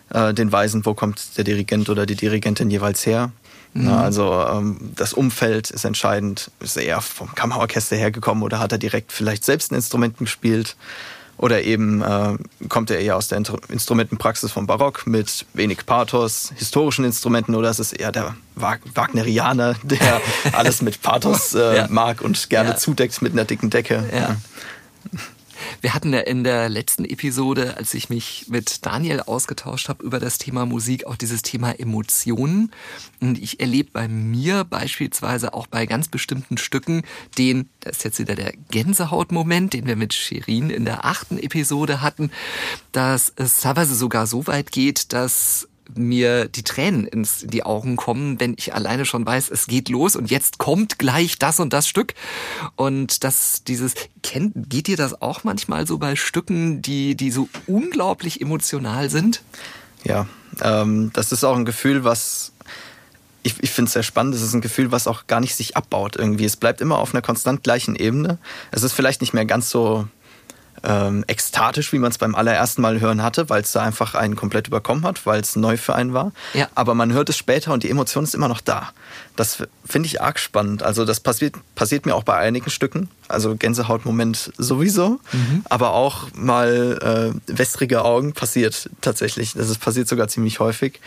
äh, 0.09 0.33
den 0.33 0.51
Weisen, 0.51 0.85
wo 0.85 0.93
kommt 0.93 1.37
der 1.37 1.43
Dirigent 1.43 1.89
oder 1.89 2.05
die 2.05 2.15
Dirigentin 2.15 2.71
jeweils 2.71 3.05
her. 3.05 3.31
Mhm. 3.73 3.87
Also 3.89 4.33
ähm, 4.33 4.91
das 4.95 5.13
Umfeld 5.13 5.71
ist 5.71 5.85
entscheidend. 5.85 6.51
Ist 6.59 6.77
er 6.77 6.83
eher 6.83 7.01
vom 7.01 7.33
Kammerorchester 7.35 7.95
hergekommen 7.95 8.43
oder 8.43 8.59
hat 8.59 8.71
er 8.71 8.77
direkt 8.77 9.11
vielleicht 9.11 9.45
selbst 9.45 9.71
ein 9.71 9.75
Instrument 9.75 10.17
gespielt? 10.17 10.75
Oder 11.41 11.63
eben 11.63 12.03
äh, 12.03 12.37
kommt 12.69 12.91
er 12.91 12.99
eher 12.99 13.17
aus 13.17 13.27
der 13.27 13.41
Instrumentenpraxis 13.67 14.51
vom 14.51 14.67
Barock 14.67 15.07
mit 15.07 15.47
wenig 15.53 15.87
Pathos, 15.87 16.53
historischen 16.55 17.03
Instrumenten 17.03 17.55
oder 17.55 17.71
ist 17.71 17.79
es 17.79 17.93
eher 17.93 18.11
der 18.11 18.35
Wagnerianer, 18.55 19.75
der 19.81 20.21
alles 20.53 20.83
mit 20.83 21.01
Pathos 21.01 21.55
äh, 21.55 21.77
ja. 21.77 21.87
mag 21.89 22.21
und 22.21 22.51
gerne 22.51 22.69
ja. 22.69 22.75
zudeckt 22.77 23.23
mit 23.23 23.33
einer 23.33 23.45
dicken 23.45 23.71
Decke? 23.71 24.03
Ja. 24.13 24.37
Wir 25.79 25.93
hatten 25.93 26.13
ja 26.13 26.19
in 26.19 26.43
der 26.43 26.67
letzten 26.69 27.05
Episode, 27.05 27.77
als 27.77 27.93
ich 27.93 28.09
mich 28.09 28.45
mit 28.49 28.85
Daniel 28.85 29.21
ausgetauscht 29.21 29.87
habe 29.89 30.03
über 30.03 30.19
das 30.19 30.37
Thema 30.37 30.65
Musik, 30.65 31.05
auch 31.07 31.15
dieses 31.15 31.41
Thema 31.41 31.79
Emotionen. 31.79 32.71
Und 33.21 33.37
ich 33.37 33.59
erlebe 33.59 33.91
bei 33.93 34.07
mir 34.07 34.63
beispielsweise 34.63 35.53
auch 35.53 35.67
bei 35.67 35.85
ganz 35.85 36.09
bestimmten 36.09 36.57
Stücken 36.57 37.03
den, 37.37 37.69
das 37.79 37.97
ist 37.97 38.03
jetzt 38.03 38.19
wieder 38.19 38.35
der 38.35 38.53
Gänsehautmoment, 38.69 39.73
den 39.73 39.85
wir 39.85 39.95
mit 39.95 40.13
Shirin 40.13 40.69
in 40.69 40.85
der 40.85 41.05
achten 41.05 41.37
Episode 41.37 42.01
hatten, 42.01 42.31
dass 42.91 43.31
es 43.35 43.61
teilweise 43.61 43.95
sogar 43.95 44.27
so 44.27 44.47
weit 44.47 44.71
geht, 44.71 45.13
dass 45.13 45.67
mir 45.95 46.47
die 46.47 46.63
Tränen 46.63 47.05
ins, 47.07 47.43
in 47.43 47.49
die 47.49 47.63
Augen 47.63 47.95
kommen, 47.95 48.39
wenn 48.39 48.55
ich 48.57 48.73
alleine 48.73 49.05
schon 49.05 49.25
weiß, 49.25 49.49
es 49.49 49.67
geht 49.67 49.89
los 49.89 50.15
und 50.15 50.31
jetzt 50.31 50.57
kommt 50.57 50.99
gleich 50.99 51.39
das 51.39 51.59
und 51.59 51.73
das 51.73 51.87
Stück. 51.87 52.13
Und 52.75 53.23
das, 53.23 53.63
dieses, 53.63 53.93
kennt, 54.23 54.53
geht 54.69 54.87
dir 54.87 54.97
das 54.97 55.21
auch 55.21 55.43
manchmal 55.43 55.87
so 55.87 55.97
bei 55.97 56.15
Stücken, 56.15 56.81
die, 56.81 57.15
die 57.15 57.31
so 57.31 57.49
unglaublich 57.67 58.41
emotional 58.41 59.09
sind? 59.09 59.43
Ja, 60.03 60.27
ähm, 60.61 61.11
das 61.13 61.31
ist 61.31 61.43
auch 61.43 61.55
ein 61.55 61.65
Gefühl, 61.65 62.03
was 62.03 62.51
ich, 63.43 63.55
ich 63.61 63.71
finde 63.71 63.87
es 63.87 63.93
sehr 63.93 64.03
spannend. 64.03 64.35
Es 64.35 64.41
ist 64.41 64.53
ein 64.53 64.61
Gefühl, 64.61 64.91
was 64.91 65.07
auch 65.07 65.27
gar 65.27 65.39
nicht 65.39 65.55
sich 65.55 65.75
abbaut 65.75 66.15
irgendwie. 66.15 66.45
Es 66.45 66.57
bleibt 66.57 66.81
immer 66.81 66.99
auf 66.99 67.13
einer 67.13 67.21
konstant 67.21 67.63
gleichen 67.63 67.95
Ebene. 67.95 68.37
Es 68.71 68.83
ist 68.83 68.93
vielleicht 68.93 69.21
nicht 69.21 69.33
mehr 69.33 69.45
ganz 69.45 69.69
so 69.69 70.07
ähm, 70.83 71.23
ekstatisch, 71.27 71.93
wie 71.93 71.99
man 71.99 72.11
es 72.11 72.17
beim 72.17 72.35
allerersten 72.35 72.81
Mal 72.81 72.99
hören 72.99 73.21
hatte, 73.21 73.49
weil 73.49 73.61
es 73.61 73.71
da 73.71 73.83
einfach 73.83 74.15
einen 74.15 74.35
komplett 74.35 74.67
überkommen 74.67 75.03
hat, 75.03 75.25
weil 75.25 75.39
es 75.39 75.55
neu 75.55 75.77
für 75.77 75.95
einen 75.95 76.13
war. 76.13 76.31
Ja. 76.53 76.67
Aber 76.75 76.95
man 76.95 77.13
hört 77.13 77.29
es 77.29 77.37
später 77.37 77.73
und 77.73 77.83
die 77.83 77.89
Emotion 77.89 78.23
ist 78.23 78.33
immer 78.33 78.47
noch 78.47 78.61
da. 78.61 78.91
Das 79.35 79.63
finde 79.85 80.07
ich 80.07 80.21
arg 80.21 80.39
spannend. 80.39 80.83
Also 80.83 81.05
das 81.05 81.19
passiert, 81.19 81.55
passiert 81.75 82.05
mir 82.05 82.15
auch 82.15 82.23
bei 82.23 82.35
einigen 82.37 82.69
Stücken. 82.69 83.09
Also 83.27 83.55
Gänsehautmoment 83.55 84.51
sowieso, 84.57 85.19
mhm. 85.31 85.63
aber 85.69 85.93
auch 85.93 86.27
mal 86.33 87.33
äh, 87.47 87.57
wässrige 87.57 88.03
Augen 88.03 88.33
passiert 88.33 88.89
tatsächlich. 89.01 89.53
Das 89.53 89.69
ist, 89.69 89.79
passiert 89.79 90.07
sogar 90.07 90.27
ziemlich 90.27 90.59
häufig 90.59 90.99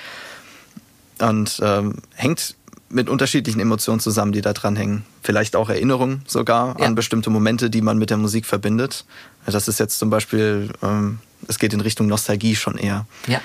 und 1.19 1.61
ähm, 1.63 1.99
hängt 2.15 2.57
mit 2.95 3.09
unterschiedlichen 3.09 3.61
Emotionen 3.61 4.01
zusammen, 4.01 4.33
die 4.33 4.41
da 4.41 4.53
dran 4.53 4.77
hängen. 4.77 5.05
Vielleicht 5.23 5.57
auch 5.57 5.69
Erinnerungen 5.69 6.23
sogar 6.27 6.79
ja. 6.79 6.87
an 6.87 6.95
bestimmte 6.95 7.29
Momente, 7.29 7.69
die 7.69 7.83
man 7.83 7.99
mit 7.99 8.11
der 8.11 8.17
Musik 8.17 8.47
verbindet. 8.47 9.05
Das 9.45 9.69
ist 9.69 9.81
jetzt 9.81 9.99
zum 9.99 10.11
Beispiel, 10.11 10.71
ähm, 10.83 11.19
es 11.49 11.59
geht 11.59 11.75
in 11.75 11.81
Richtung 11.81 12.07
Nostalgie 12.07 12.55
schon 12.55 12.79
eher. 12.79 13.07
Ja. 13.27 13.41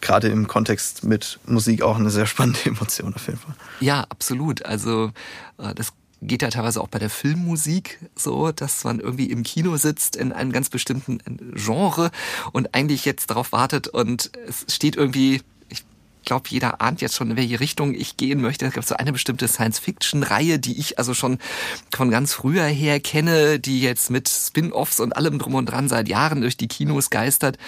Gerade 0.00 0.28
im 0.28 0.46
Kontext 0.46 1.02
mit 1.02 1.40
Musik 1.46 1.82
auch 1.82 1.96
eine 1.96 2.10
sehr 2.10 2.26
spannende 2.26 2.60
Emotion 2.64 3.14
auf 3.14 3.26
jeden 3.26 3.38
Fall. 3.38 3.54
Ja, 3.80 4.06
absolut. 4.08 4.64
Also 4.64 5.10
äh, 5.58 5.74
das 5.74 5.92
geht 6.22 6.42
ja 6.42 6.50
teilweise 6.50 6.80
auch 6.80 6.88
bei 6.88 6.98
der 6.98 7.10
Filmmusik 7.10 7.98
so, 8.14 8.52
dass 8.52 8.84
man 8.84 9.00
irgendwie 9.00 9.30
im 9.30 9.42
Kino 9.42 9.76
sitzt 9.76 10.16
in 10.16 10.32
einem 10.32 10.52
ganz 10.52 10.70
bestimmten 10.70 11.18
Genre 11.54 12.10
und 12.52 12.74
eigentlich 12.74 13.04
jetzt 13.04 13.30
darauf 13.30 13.52
wartet 13.52 13.88
und 13.88 14.30
es 14.46 14.72
steht 14.72 14.96
irgendwie 14.96 15.42
glaube, 16.24 16.48
jeder 16.48 16.80
ahnt 16.80 17.00
jetzt 17.00 17.16
schon, 17.16 17.30
in 17.30 17.36
welche 17.36 17.60
Richtung 17.60 17.94
ich 17.94 18.16
gehen 18.16 18.40
möchte. 18.40 18.66
Es 18.66 18.74
gibt 18.74 18.86
so 18.86 18.96
eine 18.96 19.12
bestimmte 19.12 19.48
Science-Fiction-Reihe, 19.48 20.58
die 20.58 20.78
ich 20.78 20.98
also 20.98 21.14
schon 21.14 21.38
von 21.94 22.10
ganz 22.10 22.34
früher 22.34 22.64
her 22.64 23.00
kenne, 23.00 23.58
die 23.58 23.80
jetzt 23.80 24.10
mit 24.10 24.28
Spin-offs 24.28 25.00
und 25.00 25.16
allem 25.16 25.38
drum 25.38 25.54
und 25.54 25.66
dran 25.66 25.88
seit 25.88 26.08
Jahren 26.08 26.40
durch 26.40 26.56
die 26.56 26.68
Kinos 26.68 27.10
geistert. 27.10 27.58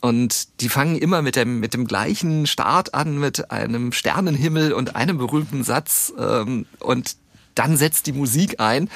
Und 0.00 0.60
die 0.60 0.68
fangen 0.68 0.96
immer 0.96 1.22
mit 1.22 1.36
dem, 1.36 1.60
mit 1.60 1.74
dem 1.74 1.86
gleichen 1.86 2.46
Start 2.46 2.94
an, 2.94 3.18
mit 3.18 3.50
einem 3.50 3.92
Sternenhimmel 3.92 4.72
und 4.72 4.96
einem 4.96 5.18
berühmten 5.18 5.64
Satz. 5.64 6.12
Ähm, 6.18 6.66
und 6.80 7.16
dann 7.58 7.76
setzt 7.76 8.06
die 8.06 8.12
Musik 8.12 8.60
ein 8.60 8.88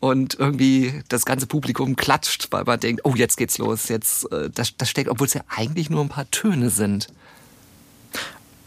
und 0.00 0.34
irgendwie 0.38 1.02
das 1.08 1.24
ganze 1.24 1.46
Publikum 1.46 1.94
klatscht, 1.94 2.48
weil 2.50 2.64
man 2.64 2.80
denkt, 2.80 3.02
oh, 3.04 3.14
jetzt 3.14 3.36
geht's 3.36 3.58
los, 3.58 3.88
jetzt 3.88 4.30
äh, 4.32 4.50
das, 4.50 4.76
das 4.76 4.90
steckt, 4.90 5.08
obwohl 5.08 5.28
es 5.28 5.34
ja 5.34 5.42
eigentlich 5.48 5.88
nur 5.88 6.00
ein 6.00 6.08
paar 6.08 6.28
Töne 6.30 6.70
sind 6.70 7.08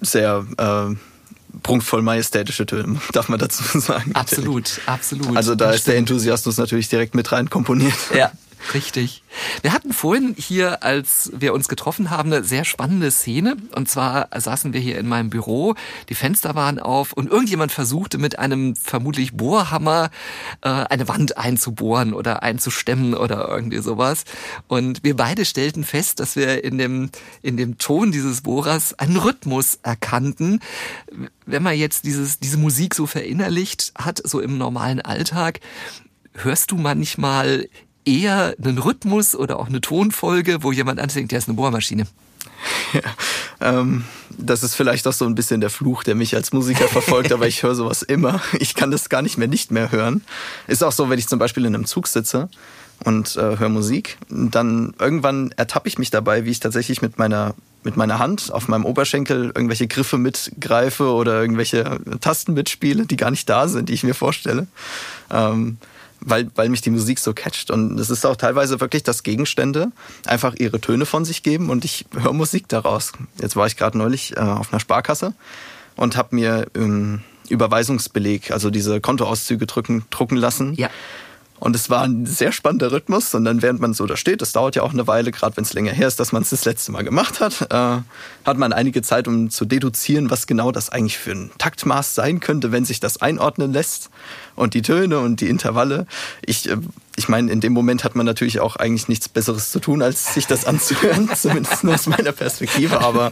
sehr 0.01 0.45
äh, 0.57 0.95
prunkvoll 1.63 2.01
majestätische 2.01 2.65
Töne, 2.65 2.99
darf 3.13 3.29
man 3.29 3.39
dazu 3.39 3.79
sagen. 3.79 4.11
Absolut, 4.13 4.81
absolut. 4.85 5.37
Also 5.37 5.55
da 5.55 5.71
ist 5.71 5.87
der 5.87 5.97
Enthusiasmus 5.97 6.57
natürlich 6.57 6.89
direkt 6.89 7.15
mit 7.15 7.31
rein 7.31 7.49
komponiert. 7.49 7.93
Ja, 8.13 8.31
Richtig. 8.73 9.23
Wir 9.61 9.73
hatten 9.73 9.91
vorhin 9.91 10.35
hier, 10.37 10.83
als 10.83 11.31
wir 11.33 11.53
uns 11.53 11.67
getroffen 11.67 12.09
haben, 12.09 12.31
eine 12.31 12.43
sehr 12.43 12.63
spannende 12.63 13.11
Szene. 13.11 13.57
Und 13.75 13.89
zwar 13.89 14.29
saßen 14.35 14.71
wir 14.71 14.79
hier 14.79 14.97
in 14.97 15.07
meinem 15.07 15.29
Büro, 15.29 15.75
die 16.09 16.15
Fenster 16.15 16.55
waren 16.55 16.79
auf 16.79 17.11
und 17.13 17.29
irgendjemand 17.29 17.71
versuchte 17.71 18.17
mit 18.17 18.39
einem 18.39 18.75
vermutlich 18.75 19.33
Bohrhammer 19.33 20.09
äh, 20.61 20.69
eine 20.69 21.07
Wand 21.07 21.37
einzubohren 21.37 22.13
oder 22.13 22.43
einzustemmen 22.43 23.13
oder 23.13 23.47
irgendwie 23.49 23.79
sowas. 23.79 24.23
Und 24.67 25.03
wir 25.03 25.15
beide 25.15 25.43
stellten 25.43 25.83
fest, 25.83 26.19
dass 26.19 26.35
wir 26.35 26.63
in 26.63 26.77
dem, 26.77 27.09
in 27.41 27.57
dem 27.57 27.77
Ton 27.77 28.11
dieses 28.11 28.41
Bohrers 28.41 28.97
einen 28.99 29.17
Rhythmus 29.17 29.79
erkannten. 29.83 30.61
Wenn 31.45 31.63
man 31.63 31.77
jetzt 31.77 32.05
dieses, 32.05 32.39
diese 32.39 32.57
Musik 32.57 32.95
so 32.95 33.05
verinnerlicht 33.05 33.91
hat, 33.95 34.21
so 34.23 34.39
im 34.39 34.57
normalen 34.57 35.01
Alltag, 35.01 35.59
hörst 36.33 36.71
du 36.71 36.77
manchmal 36.77 37.67
eher 38.05 38.55
einen 38.63 38.77
Rhythmus 38.77 39.35
oder 39.35 39.59
auch 39.59 39.67
eine 39.67 39.81
Tonfolge, 39.81 40.63
wo 40.63 40.71
jemand 40.71 40.99
anfängt, 40.99 41.31
der 41.31 41.39
ist 41.39 41.47
eine 41.47 41.55
Bohrmaschine. 41.55 42.07
Ja, 42.93 43.79
ähm, 43.79 44.03
das 44.37 44.63
ist 44.63 44.75
vielleicht 44.75 45.07
auch 45.07 45.13
so 45.13 45.25
ein 45.25 45.35
bisschen 45.35 45.61
der 45.61 45.69
Fluch, 45.69 46.03
der 46.03 46.13
mich 46.13 46.35
als 46.35 46.51
Musiker 46.51 46.87
verfolgt, 46.87 47.31
aber 47.31 47.47
ich 47.47 47.63
höre 47.63 47.73
sowas 47.73 48.01
immer. 48.01 48.41
Ich 48.59 48.75
kann 48.75 48.91
das 48.91 49.07
gar 49.09 49.21
nicht 49.21 49.37
mehr 49.37 49.47
nicht 49.47 49.71
mehr 49.71 49.91
hören. 49.91 50.21
Ist 50.67 50.83
auch 50.83 50.91
so, 50.91 51.09
wenn 51.09 51.17
ich 51.17 51.27
zum 51.27 51.39
Beispiel 51.39 51.65
in 51.65 51.73
einem 51.73 51.85
Zug 51.85 52.07
sitze 52.07 52.49
und 53.03 53.35
äh, 53.37 53.57
höre 53.57 53.69
Musik, 53.69 54.17
dann 54.29 54.93
irgendwann 54.99 55.51
ertappe 55.55 55.87
ich 55.87 55.97
mich 55.97 56.11
dabei, 56.11 56.45
wie 56.45 56.51
ich 56.51 56.59
tatsächlich 56.59 57.01
mit 57.01 57.17
meiner 57.17 57.55
mit 57.83 57.97
meiner 57.97 58.19
Hand 58.19 58.51
auf 58.53 58.67
meinem 58.67 58.85
Oberschenkel 58.85 59.45
irgendwelche 59.55 59.87
Griffe 59.87 60.19
mitgreife 60.19 61.11
oder 61.11 61.41
irgendwelche 61.41 61.99
Tasten 62.19 62.53
mitspiele, 62.53 63.07
die 63.07 63.17
gar 63.17 63.31
nicht 63.31 63.49
da 63.49 63.67
sind, 63.67 63.89
die 63.89 63.93
ich 63.93 64.03
mir 64.03 64.13
vorstelle. 64.13 64.67
Ähm, 65.31 65.77
weil, 66.23 66.49
weil 66.55 66.69
mich 66.69 66.81
die 66.81 66.89
Musik 66.89 67.19
so 67.19 67.33
catcht. 67.33 67.71
Und 67.71 67.99
es 67.99 68.09
ist 68.09 68.25
auch 68.25 68.35
teilweise 68.35 68.79
wirklich, 68.79 69.03
dass 69.03 69.23
Gegenstände 69.23 69.91
einfach 70.25 70.55
ihre 70.57 70.79
Töne 70.79 71.05
von 71.05 71.25
sich 71.25 71.43
geben 71.43 71.69
und 71.69 71.85
ich 71.85 72.05
höre 72.13 72.33
Musik 72.33 72.67
daraus. 72.67 73.11
Jetzt 73.39 73.55
war 73.55 73.67
ich 73.67 73.75
gerade 73.75 73.97
neulich 73.97 74.37
äh, 74.37 74.39
auf 74.39 74.71
einer 74.71 74.79
Sparkasse 74.79 75.33
und 75.95 76.15
habe 76.15 76.35
mir 76.35 76.67
ähm, 76.75 77.21
Überweisungsbeleg, 77.49 78.51
also 78.51 78.69
diese 78.69 79.01
Kontoauszüge 79.01 79.65
drücken, 79.65 80.05
drucken 80.09 80.37
lassen. 80.37 80.73
Ja. 80.75 80.89
Und 81.61 81.75
es 81.75 81.91
war 81.91 82.01
ein 82.01 82.25
sehr 82.25 82.51
spannender 82.51 82.91
Rhythmus. 82.91 83.35
Und 83.35 83.45
dann, 83.45 83.61
während 83.61 83.79
man 83.79 83.93
so 83.93 84.07
da 84.07 84.17
steht, 84.17 84.41
das 84.41 84.51
dauert 84.51 84.75
ja 84.75 84.81
auch 84.81 84.93
eine 84.93 85.05
Weile, 85.05 85.31
gerade 85.31 85.55
wenn 85.57 85.63
es 85.63 85.73
länger 85.73 85.91
her 85.91 86.07
ist, 86.07 86.19
dass 86.19 86.31
man 86.31 86.41
es 86.41 86.49
das 86.49 86.65
letzte 86.65 86.91
Mal 86.91 87.03
gemacht 87.03 87.39
hat, 87.39 87.61
äh, 87.69 88.01
hat 88.45 88.57
man 88.57 88.73
einige 88.73 89.03
Zeit, 89.03 89.27
um 89.27 89.51
zu 89.51 89.65
deduzieren, 89.65 90.31
was 90.31 90.47
genau 90.47 90.71
das 90.71 90.89
eigentlich 90.89 91.19
für 91.19 91.33
ein 91.33 91.51
Taktmaß 91.59 92.15
sein 92.15 92.39
könnte, 92.39 92.71
wenn 92.71 92.83
sich 92.83 92.99
das 92.99 93.21
einordnen 93.21 93.73
lässt. 93.73 94.09
Und 94.55 94.73
die 94.73 94.81
Töne 94.81 95.19
und 95.19 95.39
die 95.39 95.49
Intervalle. 95.49 96.07
Ich, 96.43 96.67
äh, 96.67 96.77
ich 97.15 97.29
meine, 97.29 97.51
in 97.51 97.61
dem 97.61 97.73
Moment 97.73 98.03
hat 98.03 98.15
man 98.15 98.25
natürlich 98.25 98.59
auch 98.59 98.75
eigentlich 98.77 99.07
nichts 99.07 99.29
Besseres 99.29 99.69
zu 99.69 99.79
tun, 99.79 100.01
als 100.01 100.33
sich 100.33 100.47
das 100.47 100.65
anzuhören, 100.65 101.29
zumindest 101.35 101.85
aus 101.85 102.07
meiner 102.07 102.31
Perspektive. 102.31 103.01
Aber 103.01 103.31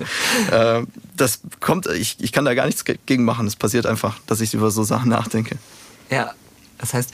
äh, 0.52 0.84
das 1.18 1.40
kommt, 1.62 1.88
ich, 1.88 2.18
ich 2.20 2.32
kann 2.32 2.46
da 2.46 2.54
gar 2.54 2.68
nichts 2.68 2.86
gegen 3.08 3.26
machen. 3.26 3.48
Es 3.48 3.56
passiert 3.56 3.88
einfach, 3.88 4.20
dass 4.28 4.40
ich 4.40 4.54
über 4.54 4.70
so 4.70 4.84
Sachen 4.84 5.10
nachdenke. 5.10 5.58
Ja, 6.12 6.36
das 6.78 6.94
heißt, 6.94 7.12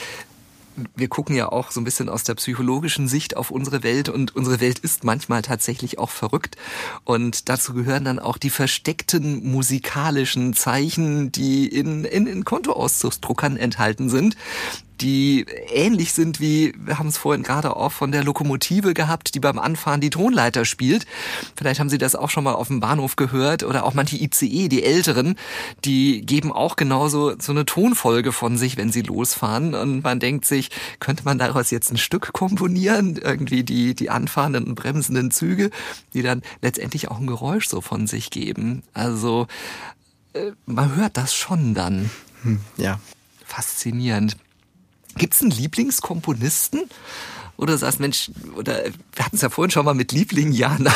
wir 0.96 1.08
gucken 1.08 1.36
ja 1.36 1.52
auch 1.52 1.72
so 1.72 1.82
ein 1.82 1.84
bisschen 1.84 2.10
aus 2.10 2.24
der 2.24 2.36
psychologischen 2.36 3.08
Sicht 3.08 3.38
auf 3.38 3.52
unsere 3.52 3.84
Welt 3.84 4.10
und 4.10 4.36
unsere 4.36 4.60
Welt 4.60 4.80
ist 4.80 5.04
manchmal 5.04 5.42
tatsächlich 5.42 6.00
auch 6.00 6.10
verrückt. 6.10 6.58
Und 7.04 7.50
dazu 7.50 7.74
gehören 7.74 8.06
dann 8.06 8.20
auch 8.20 8.38
die 8.38 8.50
versteckten 8.50 9.50
musikalischen 9.50 10.54
Zeichen, 10.54 11.32
die 11.32 11.68
in, 11.68 12.06
in, 12.06 12.28
in 12.28 12.44
Kontoauszugsdruckern 12.46 13.58
enthalten 13.58 14.10
sind 14.10 14.36
die 15.02 15.46
ähnlich 15.70 16.14
sind 16.14 16.40
wie, 16.40 16.74
wir 16.78 17.00
haben 17.00 17.08
es 17.08 17.18
vorhin 17.18 17.44
gerade 17.44 17.76
auch 17.76 17.92
von 17.92 18.12
der 18.12 18.24
Lokomotive 18.24 18.94
gehabt, 18.94 19.36
die 19.36 19.40
beim 19.40 19.60
Anfahren 19.60 20.02
die 20.02 20.10
Tonleiter 20.10 20.66
spielt. 20.66 21.06
Vielleicht 21.56 21.80
haben 21.80 21.90
Sie 21.90 21.98
das 21.98 22.16
auch 22.16 22.30
schon 22.30 22.44
mal 22.44 22.54
auf 22.54 22.68
dem 22.68 22.80
Bahnhof 22.80 23.16
gehört 23.16 23.64
oder 23.64 23.86
auch 23.86 23.94
manche 23.94 24.18
ICE, 24.18 24.70
die 24.70 24.84
älteren, 24.84 25.36
die 25.84 26.26
geben 26.26 26.52
auch 26.52 26.76
genauso 26.76 27.36
so 27.40 27.52
eine 27.52 27.66
Tonfolge 27.66 28.32
von 28.32 28.58
sich, 28.58 28.78
wenn 28.78 28.92
sie 28.92 29.02
losfahren 29.02 29.74
und 29.74 30.04
man 30.04 30.20
denkt 30.20 30.46
sich, 30.46 30.70
könnte 31.00 31.24
man 31.26 31.38
daraus 31.38 31.72
jetzt 31.72 31.92
ein 31.92 31.98
Stück 31.98 32.34
komponieren, 32.34 33.18
irgendwie 33.18 33.64
die, 33.64 33.96
die 33.96 34.10
anfahrenden 34.10 34.66
und 34.66 34.76
bremsenden 34.76 35.32
Züge, 35.32 35.70
die 36.14 36.22
dann 36.22 36.42
letztendlich 36.62 37.10
auch 37.10 37.20
ein 37.20 37.28
Geräusch 37.28 37.68
so 37.68 37.82
von 37.82 38.08
sich 38.08 38.30
geben. 38.30 38.84
Also, 38.94 39.48
äh, 40.34 40.52
man 40.66 40.96
hört 40.96 41.18
das 41.18 41.34
schon 41.34 41.74
dann. 41.74 42.10
Hm, 42.44 42.60
ja. 42.78 43.00
Faszinierend. 43.46 44.38
Gibt 45.18 45.34
es 45.34 45.42
einen 45.42 45.52
Lieblingskomponisten? 45.52 46.82
Oder 47.58 47.78
sagst, 47.78 48.02
Mensch, 48.02 48.32
oder 48.56 48.84
wir 48.84 49.26
hatten 49.26 49.38
es 49.38 49.42
ja 49.42 49.50
vorhin 49.50 49.72
schon 49.72 49.86
mal 49.86 49.94
mit 49.94 50.12
Liebling, 50.12 50.52
ja, 50.52 50.76
nein. 50.80 50.94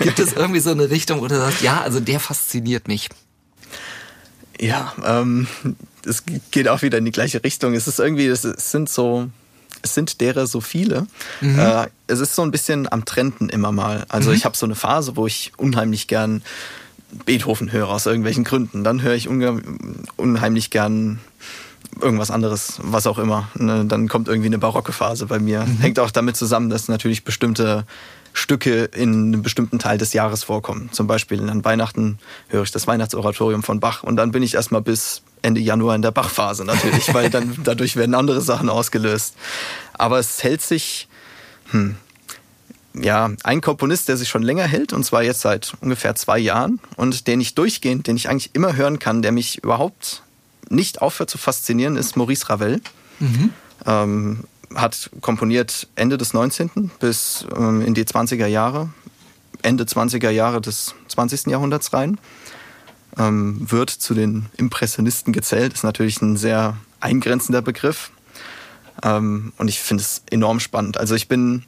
Gibt 0.00 0.18
es 0.18 0.32
irgendwie 0.32 0.60
so 0.60 0.70
eine 0.70 0.88
Richtung, 0.88 1.20
oder 1.20 1.38
sagst, 1.38 1.60
ja, 1.60 1.82
also 1.82 2.00
der 2.00 2.20
fasziniert 2.20 2.88
mich? 2.88 3.10
Ja, 4.58 4.94
ähm, 5.04 5.46
es 6.06 6.24
geht 6.50 6.68
auch 6.68 6.82
wieder 6.82 6.98
in 6.98 7.04
die 7.04 7.10
gleiche 7.10 7.42
Richtung. 7.44 7.74
Es 7.74 7.86
ist 7.86 7.98
irgendwie, 7.98 8.26
es 8.26 8.42
sind 8.42 8.88
so, 8.88 9.28
es 9.82 9.94
sind 9.94 10.20
derer 10.20 10.46
so 10.46 10.60
viele. 10.60 11.06
Mhm. 11.40 11.58
Äh, 11.58 11.88
es 12.06 12.20
ist 12.20 12.34
so 12.34 12.42
ein 12.42 12.50
bisschen 12.50 12.90
am 12.90 13.04
Trenden 13.04 13.48
immer 13.48 13.72
mal. 13.72 14.06
Also 14.08 14.30
mhm. 14.30 14.36
ich 14.36 14.44
habe 14.44 14.56
so 14.56 14.64
eine 14.64 14.74
Phase, 14.74 15.16
wo 15.16 15.26
ich 15.26 15.52
unheimlich 15.56 16.06
gern 16.06 16.42
Beethoven 17.26 17.72
höre 17.72 17.88
aus 17.88 18.06
irgendwelchen 18.06 18.44
Gründen. 18.44 18.84
Dann 18.84 19.02
höre 19.02 19.14
ich 19.14 19.28
unheimlich 19.28 20.70
gern 20.70 21.18
irgendwas 22.00 22.30
anderes, 22.30 22.78
was 22.82 23.06
auch 23.06 23.18
immer. 23.18 23.48
Ne? 23.54 23.84
Dann 23.84 24.08
kommt 24.08 24.28
irgendwie 24.28 24.48
eine 24.48 24.58
barocke 24.58 24.92
Phase 24.92 25.26
bei 25.26 25.38
mir. 25.38 25.64
Mhm. 25.64 25.78
Hängt 25.78 25.98
auch 25.98 26.10
damit 26.10 26.36
zusammen, 26.36 26.70
dass 26.70 26.88
natürlich 26.88 27.24
bestimmte 27.24 27.84
Stücke 28.32 28.84
in 28.84 29.26
einem 29.26 29.42
bestimmten 29.42 29.78
Teil 29.78 29.98
des 29.98 30.12
Jahres 30.12 30.44
vorkommen. 30.44 30.88
Zum 30.92 31.06
Beispiel 31.06 31.48
an 31.48 31.64
Weihnachten 31.64 32.18
höre 32.48 32.62
ich 32.62 32.70
das 32.70 32.86
Weihnachtsoratorium 32.86 33.62
von 33.62 33.80
Bach 33.80 34.02
und 34.02 34.16
dann 34.16 34.32
bin 34.32 34.42
ich 34.42 34.54
erstmal 34.54 34.80
bis 34.80 35.22
Ende 35.42 35.60
Januar 35.60 35.96
in 35.96 36.02
der 36.02 36.12
Bachphase 36.12 36.64
natürlich, 36.64 37.12
weil 37.12 37.28
dann 37.28 37.58
dadurch 37.64 37.96
werden 37.96 38.14
andere 38.14 38.40
Sachen 38.40 38.68
ausgelöst. 38.68 39.34
Aber 39.92 40.18
es 40.18 40.42
hält 40.42 40.62
sich, 40.62 41.08
hm, 41.70 41.96
ja, 42.94 43.30
ein 43.42 43.60
Komponist, 43.60 44.08
der 44.08 44.16
sich 44.16 44.28
schon 44.28 44.42
länger 44.42 44.64
hält, 44.64 44.92
und 44.92 45.04
zwar 45.04 45.22
jetzt 45.22 45.40
seit 45.40 45.72
ungefähr 45.80 46.14
zwei 46.14 46.38
Jahren, 46.38 46.80
und 46.96 47.26
den 47.26 47.40
ich 47.40 47.54
durchgehend, 47.54 48.06
den 48.06 48.16
ich 48.16 48.28
eigentlich 48.28 48.54
immer 48.54 48.76
hören 48.76 48.98
kann, 48.98 49.22
der 49.22 49.32
mich 49.32 49.62
überhaupt 49.62 50.22
nicht 50.72 51.02
aufhört 51.02 51.30
zu 51.30 51.38
faszinieren, 51.38 51.96
ist 51.96 52.16
Maurice 52.16 52.48
Ravel. 52.48 52.80
Mhm. 53.20 53.50
Ähm, 53.86 54.44
hat 54.74 55.10
komponiert 55.20 55.88
Ende 55.96 56.16
des 56.16 56.32
19. 56.32 56.90
bis 56.98 57.46
ähm, 57.56 57.82
in 57.82 57.94
die 57.94 58.04
20er 58.04 58.46
Jahre, 58.46 58.90
Ende 59.62 59.84
20er 59.84 60.30
Jahre 60.30 60.60
des 60.60 60.94
20. 61.08 61.46
Jahrhunderts 61.46 61.92
rein. 61.92 62.18
Ähm, 63.18 63.70
wird 63.70 63.90
zu 63.90 64.14
den 64.14 64.46
Impressionisten 64.56 65.34
gezählt, 65.34 65.74
ist 65.74 65.84
natürlich 65.84 66.22
ein 66.22 66.38
sehr 66.38 66.78
eingrenzender 67.00 67.60
Begriff. 67.60 68.10
Ähm, 69.02 69.52
und 69.58 69.68
ich 69.68 69.80
finde 69.80 70.02
es 70.02 70.22
enorm 70.30 70.60
spannend. 70.60 70.96
Also 70.96 71.14
ich 71.14 71.28
bin 71.28 71.64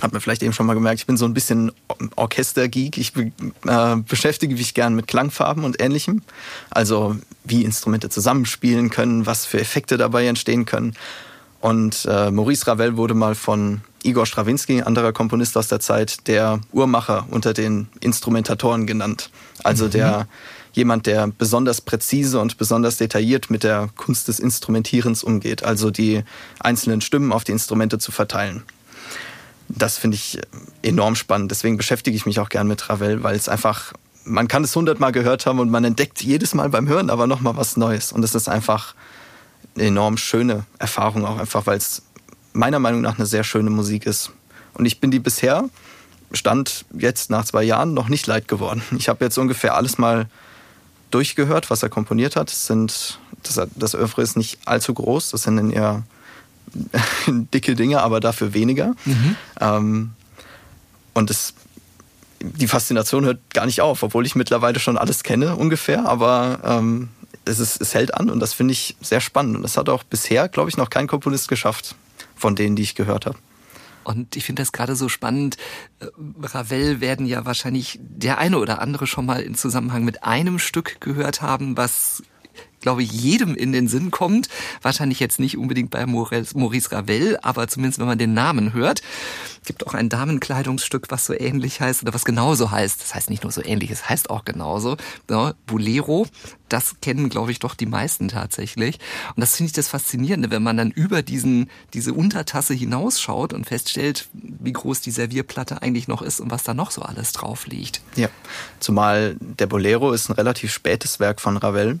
hat 0.00 0.12
man 0.12 0.20
vielleicht 0.20 0.42
eben 0.42 0.52
schon 0.52 0.66
mal 0.66 0.74
gemerkt, 0.74 1.00
ich 1.00 1.06
bin 1.06 1.16
so 1.16 1.24
ein 1.24 1.34
bisschen 1.34 1.72
Orchestergeek. 2.16 2.98
Ich 2.98 3.12
äh, 3.16 3.96
beschäftige 3.96 4.54
mich 4.54 4.74
gern 4.74 4.94
mit 4.94 5.06
Klangfarben 5.06 5.64
und 5.64 5.80
ähnlichem. 5.80 6.22
Also 6.70 7.16
wie 7.44 7.64
Instrumente 7.64 8.10
zusammenspielen 8.10 8.90
können, 8.90 9.26
was 9.26 9.46
für 9.46 9.60
Effekte 9.60 9.96
dabei 9.96 10.26
entstehen 10.26 10.66
können. 10.66 10.94
Und 11.60 12.06
äh, 12.08 12.30
Maurice 12.30 12.66
Ravel 12.66 12.96
wurde 12.96 13.14
mal 13.14 13.34
von 13.34 13.80
Igor 14.02 14.26
Strawinski, 14.26 14.82
anderer 14.82 15.12
Komponist 15.12 15.56
aus 15.56 15.68
der 15.68 15.80
Zeit, 15.80 16.26
der 16.28 16.60
Uhrmacher 16.72 17.26
unter 17.30 17.54
den 17.54 17.88
Instrumentatoren 18.00 18.86
genannt. 18.86 19.30
Also 19.64 19.86
mhm. 19.86 19.90
der 19.90 20.28
jemand, 20.74 21.06
der 21.06 21.28
besonders 21.28 21.80
präzise 21.80 22.38
und 22.38 22.58
besonders 22.58 22.98
detailliert 22.98 23.48
mit 23.48 23.64
der 23.64 23.88
Kunst 23.96 24.28
des 24.28 24.38
Instrumentierens 24.38 25.24
umgeht, 25.24 25.64
also 25.64 25.90
die 25.90 26.22
einzelnen 26.60 27.00
Stimmen 27.00 27.32
auf 27.32 27.44
die 27.44 27.52
Instrumente 27.52 27.98
zu 27.98 28.12
verteilen 28.12 28.62
das 29.68 29.98
finde 29.98 30.16
ich 30.16 30.38
enorm 30.82 31.16
spannend. 31.16 31.50
Deswegen 31.50 31.76
beschäftige 31.76 32.16
ich 32.16 32.26
mich 32.26 32.40
auch 32.40 32.48
gern 32.48 32.68
mit 32.68 32.88
Ravel, 32.88 33.22
weil 33.22 33.36
es 33.36 33.48
einfach, 33.48 33.92
man 34.24 34.48
kann 34.48 34.64
es 34.64 34.74
hundertmal 34.74 35.12
gehört 35.12 35.46
haben 35.46 35.58
und 35.58 35.70
man 35.70 35.84
entdeckt 35.84 36.22
jedes 36.22 36.54
Mal 36.54 36.68
beim 36.68 36.88
Hören 36.88 37.10
aber 37.10 37.26
nochmal 37.26 37.56
was 37.56 37.76
Neues. 37.76 38.12
Und 38.12 38.22
es 38.22 38.34
ist 38.34 38.48
einfach 38.48 38.94
eine 39.74 39.84
enorm 39.84 40.16
schöne 40.16 40.64
Erfahrung, 40.78 41.24
auch 41.24 41.38
einfach, 41.38 41.66
weil 41.66 41.78
es 41.78 42.02
meiner 42.52 42.78
Meinung 42.78 43.02
nach 43.02 43.18
eine 43.18 43.26
sehr 43.26 43.44
schöne 43.44 43.70
Musik 43.70 44.06
ist. 44.06 44.32
Und 44.74 44.86
ich 44.86 45.00
bin 45.00 45.10
die 45.10 45.18
bisher, 45.18 45.68
stand 46.32 46.84
jetzt 46.92 47.30
nach 47.30 47.44
zwei 47.44 47.62
Jahren, 47.62 47.94
noch 47.94 48.08
nicht 48.08 48.26
leid 48.26 48.48
geworden. 48.48 48.82
Ich 48.98 49.08
habe 49.08 49.24
jetzt 49.24 49.38
ungefähr 49.38 49.74
alles 49.74 49.98
mal 49.98 50.26
durchgehört, 51.10 51.70
was 51.70 51.82
er 51.82 51.88
komponiert 51.88 52.36
hat. 52.36 52.50
Es 52.50 52.66
sind, 52.66 53.18
das, 53.42 53.60
das 53.74 53.94
Oeuvre 53.94 54.22
ist 54.22 54.36
nicht 54.36 54.58
allzu 54.64 54.94
groß, 54.94 55.30
das 55.30 55.42
sind 55.42 55.58
in 55.58 55.70
eher 55.70 56.02
dicke 57.26 57.74
Dinge, 57.74 58.02
aber 58.02 58.20
dafür 58.20 58.54
weniger. 58.54 58.94
Mhm. 59.04 59.36
Ähm, 59.60 60.10
und 61.14 61.30
es, 61.30 61.54
die 62.40 62.68
Faszination 62.68 63.24
hört 63.24 63.40
gar 63.52 63.66
nicht 63.66 63.80
auf, 63.80 64.02
obwohl 64.02 64.26
ich 64.26 64.34
mittlerweile 64.34 64.78
schon 64.78 64.98
alles 64.98 65.22
kenne 65.22 65.56
ungefähr, 65.56 66.06
aber 66.06 66.60
ähm, 66.64 67.08
es, 67.44 67.58
ist, 67.58 67.80
es 67.80 67.94
hält 67.94 68.14
an 68.14 68.28
und 68.28 68.40
das 68.40 68.52
finde 68.52 68.72
ich 68.72 68.96
sehr 69.00 69.20
spannend. 69.20 69.56
Und 69.56 69.62
das 69.62 69.76
hat 69.76 69.88
auch 69.88 70.02
bisher, 70.02 70.48
glaube 70.48 70.68
ich, 70.68 70.76
noch 70.76 70.90
kein 70.90 71.06
Komponist 71.06 71.48
geschafft, 71.48 71.94
von 72.34 72.56
denen, 72.56 72.76
die 72.76 72.82
ich 72.82 72.94
gehört 72.94 73.26
habe. 73.26 73.38
Und 74.04 74.36
ich 74.36 74.44
finde 74.44 74.62
das 74.62 74.70
gerade 74.70 74.94
so 74.94 75.08
spannend. 75.08 75.56
Äh, 75.98 76.06
Ravel 76.42 77.00
werden 77.00 77.26
ja 77.26 77.44
wahrscheinlich 77.44 77.98
der 78.00 78.38
eine 78.38 78.58
oder 78.58 78.80
andere 78.80 79.06
schon 79.06 79.26
mal 79.26 79.40
in 79.40 79.54
Zusammenhang 79.54 80.04
mit 80.04 80.22
einem 80.22 80.58
Stück 80.58 81.00
gehört 81.00 81.42
haben, 81.42 81.76
was 81.76 82.22
glaube 82.86 83.02
ich, 83.02 83.10
jedem 83.10 83.56
in 83.56 83.72
den 83.72 83.88
Sinn 83.88 84.12
kommt. 84.12 84.48
Wahrscheinlich 84.80 85.18
jetzt 85.18 85.40
nicht 85.40 85.58
unbedingt 85.58 85.90
bei 85.90 86.06
Maurice 86.06 86.92
Ravel, 86.92 87.36
aber 87.42 87.66
zumindest 87.66 87.98
wenn 87.98 88.06
man 88.06 88.16
den 88.16 88.32
Namen 88.32 88.74
hört. 88.74 89.02
Gibt 89.64 89.84
auch 89.84 89.94
ein 89.94 90.08
Damenkleidungsstück, 90.08 91.06
was 91.08 91.26
so 91.26 91.34
ähnlich 91.34 91.80
heißt 91.80 92.02
oder 92.02 92.14
was 92.14 92.24
genauso 92.24 92.70
heißt. 92.70 93.02
Das 93.02 93.12
heißt 93.12 93.28
nicht 93.28 93.42
nur 93.42 93.50
so 93.50 93.60
ähnlich, 93.64 93.90
es 93.90 94.08
heißt 94.08 94.30
auch 94.30 94.44
genauso. 94.44 94.96
Ja, 95.28 95.54
Bolero, 95.66 96.28
das 96.68 97.00
kennen, 97.02 97.28
glaube 97.28 97.50
ich, 97.50 97.58
doch 97.58 97.74
die 97.74 97.86
meisten 97.86 98.28
tatsächlich. 98.28 99.00
Und 99.34 99.40
das 99.40 99.56
finde 99.56 99.70
ich 99.70 99.72
das 99.72 99.88
Faszinierende, 99.88 100.52
wenn 100.52 100.62
man 100.62 100.76
dann 100.76 100.92
über 100.92 101.22
diesen, 101.22 101.68
diese 101.92 102.12
Untertasse 102.12 102.72
hinausschaut 102.72 103.52
und 103.52 103.66
feststellt, 103.66 104.28
wie 104.32 104.72
groß 104.72 105.00
die 105.00 105.10
Servierplatte 105.10 105.82
eigentlich 105.82 106.06
noch 106.06 106.22
ist 106.22 106.38
und 106.38 106.52
was 106.52 106.62
da 106.62 106.72
noch 106.72 106.92
so 106.92 107.02
alles 107.02 107.32
drauf 107.32 107.66
liegt. 107.66 108.00
Ja, 108.14 108.28
zumal 108.78 109.34
der 109.40 109.66
Bolero 109.66 110.12
ist 110.12 110.28
ein 110.28 110.34
relativ 110.34 110.72
spätes 110.72 111.18
Werk 111.18 111.40
von 111.40 111.56
Ravel. 111.56 111.98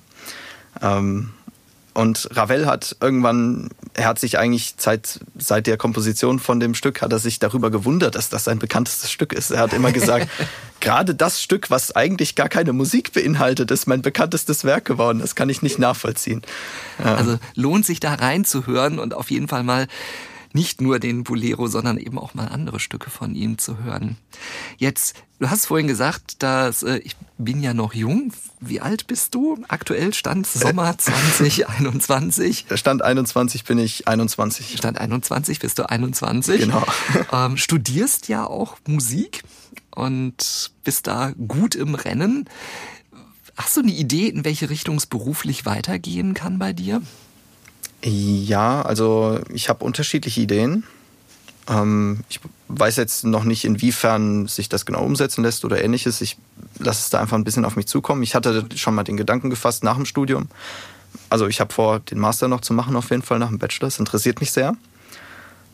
Ähm, 0.82 1.30
und 1.96 2.28
Ravel 2.32 2.66
hat 2.66 2.96
irgendwann, 3.00 3.70
er 3.94 4.04
hat 4.04 4.18
sich 4.18 4.38
eigentlich 4.38 4.74
seit, 4.76 5.18
seit 5.38 5.66
der 5.66 5.78
Komposition 5.78 6.38
von 6.38 6.60
dem 6.60 6.74
Stück, 6.74 7.00
hat 7.00 7.10
er 7.10 7.18
sich 7.18 7.38
darüber 7.38 7.70
gewundert, 7.70 8.16
dass 8.16 8.28
das 8.28 8.44
sein 8.44 8.58
bekanntestes 8.58 9.10
Stück 9.10 9.32
ist. 9.32 9.50
Er 9.50 9.60
hat 9.60 9.72
immer 9.72 9.92
gesagt, 9.92 10.28
gerade 10.80 11.14
das 11.14 11.40
Stück, 11.40 11.70
was 11.70 11.96
eigentlich 11.96 12.34
gar 12.34 12.50
keine 12.50 12.74
Musik 12.74 13.14
beinhaltet, 13.14 13.70
ist 13.70 13.86
mein 13.86 14.02
bekanntestes 14.02 14.64
Werk 14.64 14.84
geworden. 14.84 15.20
Das 15.20 15.34
kann 15.36 15.48
ich 15.48 15.62
nicht 15.62 15.78
nachvollziehen. 15.78 16.42
Also 17.02 17.38
lohnt 17.54 17.86
sich 17.86 17.98
da 17.98 18.12
reinzuhören 18.12 18.98
und 18.98 19.14
auf 19.14 19.30
jeden 19.30 19.48
Fall 19.48 19.62
mal 19.62 19.86
nicht 20.56 20.80
nur 20.80 20.98
den 20.98 21.22
Bolero, 21.22 21.66
sondern 21.66 21.98
eben 21.98 22.18
auch 22.18 22.32
mal 22.32 22.48
andere 22.48 22.80
Stücke 22.80 23.10
von 23.10 23.34
ihm 23.34 23.58
zu 23.58 23.84
hören. 23.84 24.16
Jetzt, 24.78 25.14
du 25.38 25.50
hast 25.50 25.66
vorhin 25.66 25.86
gesagt, 25.86 26.42
dass 26.42 26.82
äh, 26.82 26.96
ich 27.04 27.14
bin 27.36 27.62
ja 27.62 27.74
noch 27.74 27.92
jung. 27.92 28.32
Wie 28.58 28.80
alt 28.80 29.06
bist 29.06 29.34
du? 29.34 29.62
Aktuell 29.68 30.14
Stand 30.14 30.46
Sommer 30.46 30.96
2021. 30.98 32.64
Stand 32.74 33.02
21 33.02 33.64
bin 33.64 33.78
ich 33.78 34.08
21. 34.08 34.78
Stand 34.78 34.98
21 34.98 35.58
bist 35.58 35.78
du 35.78 35.88
21. 35.88 36.60
Genau. 36.60 36.84
Ähm, 37.32 37.56
studierst 37.56 38.28
ja 38.28 38.46
auch 38.46 38.76
Musik 38.86 39.42
und 39.94 40.70
bist 40.84 41.06
da 41.06 41.32
gut 41.48 41.74
im 41.74 41.94
Rennen. 41.94 42.48
Hast 43.56 43.76
du 43.76 43.80
eine 43.80 43.92
Idee, 43.92 44.28
in 44.28 44.44
welche 44.44 44.70
Richtung 44.70 44.96
es 44.96 45.06
beruflich 45.06 45.66
weitergehen 45.66 46.34
kann 46.34 46.58
bei 46.58 46.72
dir? 46.72 47.02
Ja, 48.04 48.82
also 48.82 49.40
ich 49.52 49.68
habe 49.68 49.84
unterschiedliche 49.84 50.40
Ideen. 50.40 50.84
Ähm, 51.68 52.20
ich 52.28 52.40
weiß 52.68 52.96
jetzt 52.96 53.24
noch 53.24 53.44
nicht, 53.44 53.64
inwiefern 53.64 54.46
sich 54.46 54.68
das 54.68 54.86
genau 54.86 55.02
umsetzen 55.02 55.42
lässt 55.42 55.64
oder 55.64 55.82
ähnliches. 55.82 56.20
Ich 56.20 56.36
lasse 56.78 57.00
es 57.00 57.10
da 57.10 57.20
einfach 57.20 57.36
ein 57.36 57.44
bisschen 57.44 57.64
auf 57.64 57.76
mich 57.76 57.86
zukommen. 57.86 58.22
Ich 58.22 58.34
hatte 58.34 58.66
schon 58.76 58.94
mal 58.94 59.04
den 59.04 59.16
Gedanken 59.16 59.50
gefasst 59.50 59.82
nach 59.82 59.96
dem 59.96 60.06
Studium. 60.06 60.48
Also 61.30 61.46
ich 61.46 61.60
habe 61.60 61.72
vor, 61.72 62.00
den 62.00 62.18
Master 62.18 62.48
noch 62.48 62.60
zu 62.60 62.72
machen, 62.72 62.96
auf 62.96 63.10
jeden 63.10 63.22
Fall 63.22 63.38
nach 63.38 63.48
dem 63.48 63.58
Bachelor. 63.58 63.88
Das 63.88 63.98
interessiert 63.98 64.40
mich 64.40 64.52
sehr. 64.52 64.76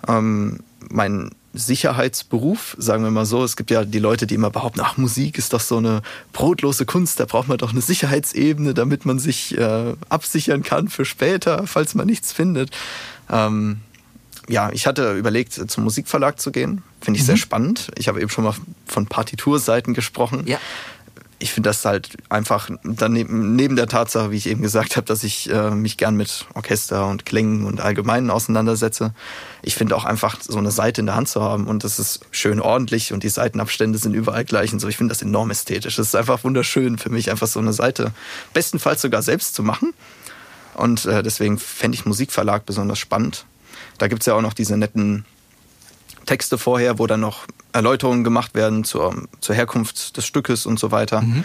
Ähm, 0.09 0.61
mein 0.89 1.31
Sicherheitsberuf, 1.55 2.77
sagen 2.79 3.05
wir 3.05 3.11
mal 3.11 3.27
so. 3.27 3.45
Es 3.45 3.57
gibt 3.57 3.71
ja 3.71 3.85
die 3.85 3.99
Leute, 3.99 4.27
die 4.27 4.35
immer 4.35 4.51
behaupten, 4.51 4.81
ach, 4.81 4.97
Musik 4.97 5.39
ist 5.39 5.53
doch 5.53 5.61
so 5.61 5.77
eine 5.77 6.03
brotlose 6.33 6.87
Kunst, 6.87 7.21
da 7.21 7.25
braucht 7.25 7.49
man 7.49 7.59
doch 7.59 7.73
eine 7.73 7.81
Sicherheitsebene, 7.81 8.75
damit 8.75 9.05
man 9.05 9.19
sich 9.19 9.57
äh, 9.57 9.95
absichern 10.09 10.63
kann 10.63 10.89
für 10.89 11.05
später, 11.05 11.67
falls 11.67 11.95
man 11.95 12.07
nichts 12.07 12.33
findet. 12.33 12.71
Ähm, 13.31 13.81
ja, 14.49 14.71
ich 14.73 14.87
hatte 14.87 15.13
überlegt, 15.13 15.53
zum 15.53 15.85
Musikverlag 15.85 16.41
zu 16.41 16.51
gehen. 16.51 16.83
Finde 17.01 17.19
ich 17.19 17.25
mhm. 17.25 17.27
sehr 17.27 17.37
spannend. 17.37 17.89
Ich 17.97 18.09
habe 18.09 18.21
eben 18.21 18.31
schon 18.31 18.45
mal 18.45 18.55
von 18.87 19.07
Partiturseiten 19.07 19.95
gesprochen. 19.95 20.45
Ja 20.47 20.59
ich 21.43 21.53
finde 21.53 21.71
das 21.71 21.85
halt 21.85 22.17
einfach 22.29 22.71
daneben, 22.85 23.57
neben 23.57 23.75
der 23.75 23.89
Tatsache, 23.89 24.31
wie 24.31 24.37
ich 24.37 24.49
eben 24.49 24.63
gesagt 24.63 24.97
habe, 24.97 25.07
dass 25.07 25.25
ich 25.25 25.51
äh, 25.51 25.71
mich 25.73 25.97
gern 25.97 26.17
mit 26.17 26.47
Orchester 26.55 27.09
und 27.09 27.27
Klängen 27.27 27.65
und 27.65 27.81
Allgemeinen 27.81 28.31
auseinandersetze. 28.31 29.13
Ich 29.61 29.75
finde 29.75 29.97
auch 29.97 30.05
einfach 30.05 30.39
so 30.41 30.57
eine 30.57 30.71
Seite 30.71 31.01
in 31.01 31.07
der 31.07 31.17
Hand 31.17 31.29
zu 31.29 31.43
haben 31.43 31.67
und 31.67 31.83
das 31.83 31.99
ist 31.99 32.21
schön 32.31 32.61
ordentlich 32.61 33.13
und 33.13 33.25
die 33.25 33.29
Seitenabstände 33.29 33.99
sind 33.99 34.15
überall 34.15 34.45
gleich 34.45 34.73
und 34.73 34.79
so. 34.79 34.87
Ich 34.87 34.97
finde 34.97 35.13
das 35.13 35.21
enorm 35.21 35.51
ästhetisch. 35.51 35.97
Das 35.97 36.07
ist 36.07 36.15
einfach 36.15 36.45
wunderschön 36.45 36.97
für 36.97 37.11
mich, 37.11 37.29
einfach 37.29 37.49
so 37.49 37.59
eine 37.59 37.73
Seite 37.73 38.13
bestenfalls 38.55 39.03
sogar 39.03 39.23
selbst 39.23 39.57
zu 39.57 39.65
machen. 39.65 39.93
Und 40.75 41.07
äh, 41.07 41.25
deswegen 41.25 41.59
fände 41.59 41.97
ich 41.97 42.07
Musikverlag 42.07 42.65
besonders 42.67 43.01
spannend. 43.01 43.47
Da 43.99 44.07
gibt's 44.07 44.27
ja 44.27 44.35
auch 44.35 44.43
noch 44.43 44.55
diese 44.55 44.77
netten 44.77 45.25
Texte 46.25 46.57
vorher, 46.57 47.01
wo 47.01 47.09
dann 47.09 47.21
noch 47.21 47.47
Erläuterungen 47.73 48.25
gemacht 48.25 48.55
werden 48.55 48.85
zur, 48.85 49.29
zur 49.41 49.55
Herkunft 49.55 50.17
des 50.17 50.27
Stückes 50.27 50.67
und 50.67 50.79
so 50.79 50.91
weiter. 50.91 51.23
Mhm. 51.23 51.45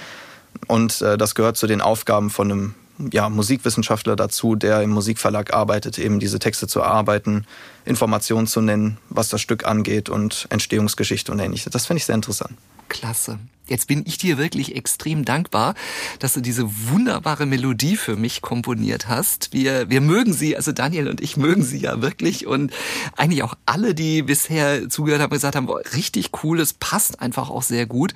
Und 0.68 1.02
äh, 1.02 1.18
das 1.18 1.36
gehört 1.36 1.58
zu 1.58 1.68
den 1.68 1.82
Aufgaben 1.82 2.30
von 2.30 2.52
einem 2.52 2.76
ja, 3.12 3.30
Musikwissenschaftler 3.30 4.16
dazu, 4.16 4.56
der 4.56 4.82
im 4.82 4.90
Musikverlag 4.90 5.54
arbeitet, 5.54 6.00
eben 6.00 6.20
diese 6.20 6.40
Texte 6.40 6.68
zu 6.68 6.80
erarbeiten, 6.80 7.46
Informationen 7.86 8.48
zu 8.48 8.62
nennen, 8.62 8.98
was 9.10 9.30
das 9.30 9.42
Stück 9.42 9.66
angeht 9.66 10.10
und 10.10 10.48
Entstehungsgeschichte 10.50 11.32
und 11.32 11.40
ähnliches. 11.40 11.72
Das 11.72 11.86
finde 11.86 12.00
ich 12.00 12.06
sehr 12.06 12.16
interessant. 12.16 12.54
Klasse. 12.88 13.40
Jetzt 13.68 13.88
bin 13.88 14.04
ich 14.08 14.18
dir 14.18 14.38
wirklich 14.38 14.76
extrem 14.76 15.26
dankbar, 15.26 15.76
dass 16.20 16.34
du 16.34 16.42
diese 16.42 16.70
wunderbare 16.90 17.46
Melodie 17.46 17.98
für 17.98 18.16
mich 18.16 18.42
komponiert 18.42 19.10
hast. 19.10 19.52
Wir, 19.52 19.90
wir 19.90 20.00
mögen 20.00 20.34
sie, 20.34 20.56
also 20.56 20.72
Daniel 20.72 21.10
und 21.10 21.20
ich 21.20 21.36
mögen 21.36 21.64
sie 21.64 21.80
ja 21.80 22.02
wirklich 22.02 22.48
und 22.48 22.72
eigentlich 23.18 23.44
auch 23.44 23.56
alle, 23.66 23.94
die 23.94 24.22
bisher 24.22 24.90
zugehört 24.90 25.22
haben, 25.22 25.32
gesagt 25.32 25.58
haben, 25.58 25.66
boah, 25.66 25.82
richtig 25.94 26.32
cool, 26.44 26.62
es 26.62 26.74
passt 26.74 27.22
einfach 27.22 27.50
auch 27.50 27.62
sehr 27.62 27.86
gut. 27.86 28.14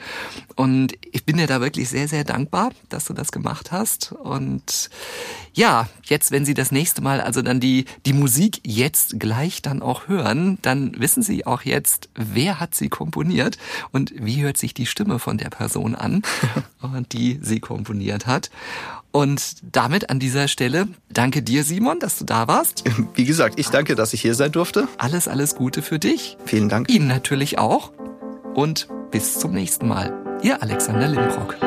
Und 0.55 0.93
ich 1.11 1.25
bin 1.25 1.37
dir 1.37 1.47
da 1.47 1.59
wirklich 1.59 1.89
sehr, 1.89 2.07
sehr 2.07 2.23
dankbar, 2.23 2.71
dass 2.87 3.05
du 3.05 3.13
das 3.13 3.33
gemacht 3.33 3.73
hast. 3.73 4.13
Und 4.13 4.89
ja, 5.53 5.89
jetzt, 6.05 6.31
wenn 6.31 6.45
Sie 6.45 6.53
das 6.53 6.71
nächste 6.71 7.01
Mal 7.01 7.19
also 7.19 7.41
dann 7.41 7.59
die, 7.59 7.85
die 8.05 8.13
Musik 8.13 8.61
jetzt 8.65 9.19
gleich 9.19 9.61
dann 9.61 9.81
auch 9.81 10.07
hören, 10.07 10.59
dann 10.61 10.97
wissen 10.97 11.23
Sie 11.23 11.45
auch 11.45 11.63
jetzt, 11.63 12.09
wer 12.15 12.61
hat 12.61 12.73
sie 12.73 12.87
komponiert 12.87 13.57
und 13.91 14.13
wie 14.15 14.41
hört 14.41 14.57
sich 14.61 14.73
die 14.73 14.85
Stimme 14.85 15.19
von 15.19 15.37
der 15.37 15.49
Person 15.49 15.95
an, 15.95 16.21
die 17.11 17.39
sie 17.41 17.59
komponiert 17.59 18.27
hat. 18.27 18.49
Und 19.11 19.57
damit 19.75 20.09
an 20.09 20.19
dieser 20.19 20.47
Stelle 20.47 20.87
danke 21.09 21.41
dir, 21.41 21.65
Simon, 21.65 21.99
dass 21.99 22.17
du 22.17 22.23
da 22.23 22.47
warst. 22.47 22.83
Wie 23.13 23.25
gesagt, 23.25 23.59
ich 23.59 23.67
danke, 23.67 23.95
dass 23.95 24.13
ich 24.13 24.21
hier 24.21 24.35
sein 24.35 24.53
durfte. 24.53 24.87
Alles, 24.97 25.27
alles 25.27 25.55
Gute 25.55 25.81
für 25.81 25.99
dich. 25.99 26.37
Vielen 26.45 26.69
Dank. 26.69 26.89
Ihnen 26.89 27.07
natürlich 27.07 27.59
auch. 27.59 27.91
Und 28.53 28.87
bis 29.11 29.37
zum 29.37 29.51
nächsten 29.51 29.87
Mal. 29.87 30.13
Ihr 30.41 30.61
Alexander 30.61 31.07
Limbrock. 31.07 31.57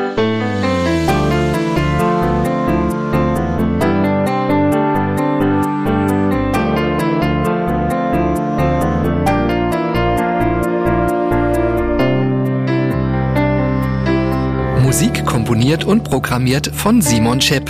Musik 14.95 15.27
komponiert 15.27 15.83
und 15.83 16.05
programmiert 16.05 16.71
von 16.73 17.03
Simon 17.03 17.41
Schepp. 17.41 17.69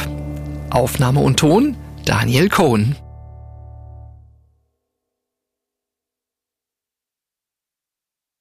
Aufnahme 0.69 1.21
und 1.21 1.39
Ton 1.39 1.75
Daniel 2.05 2.51
Cohn. 2.51 2.97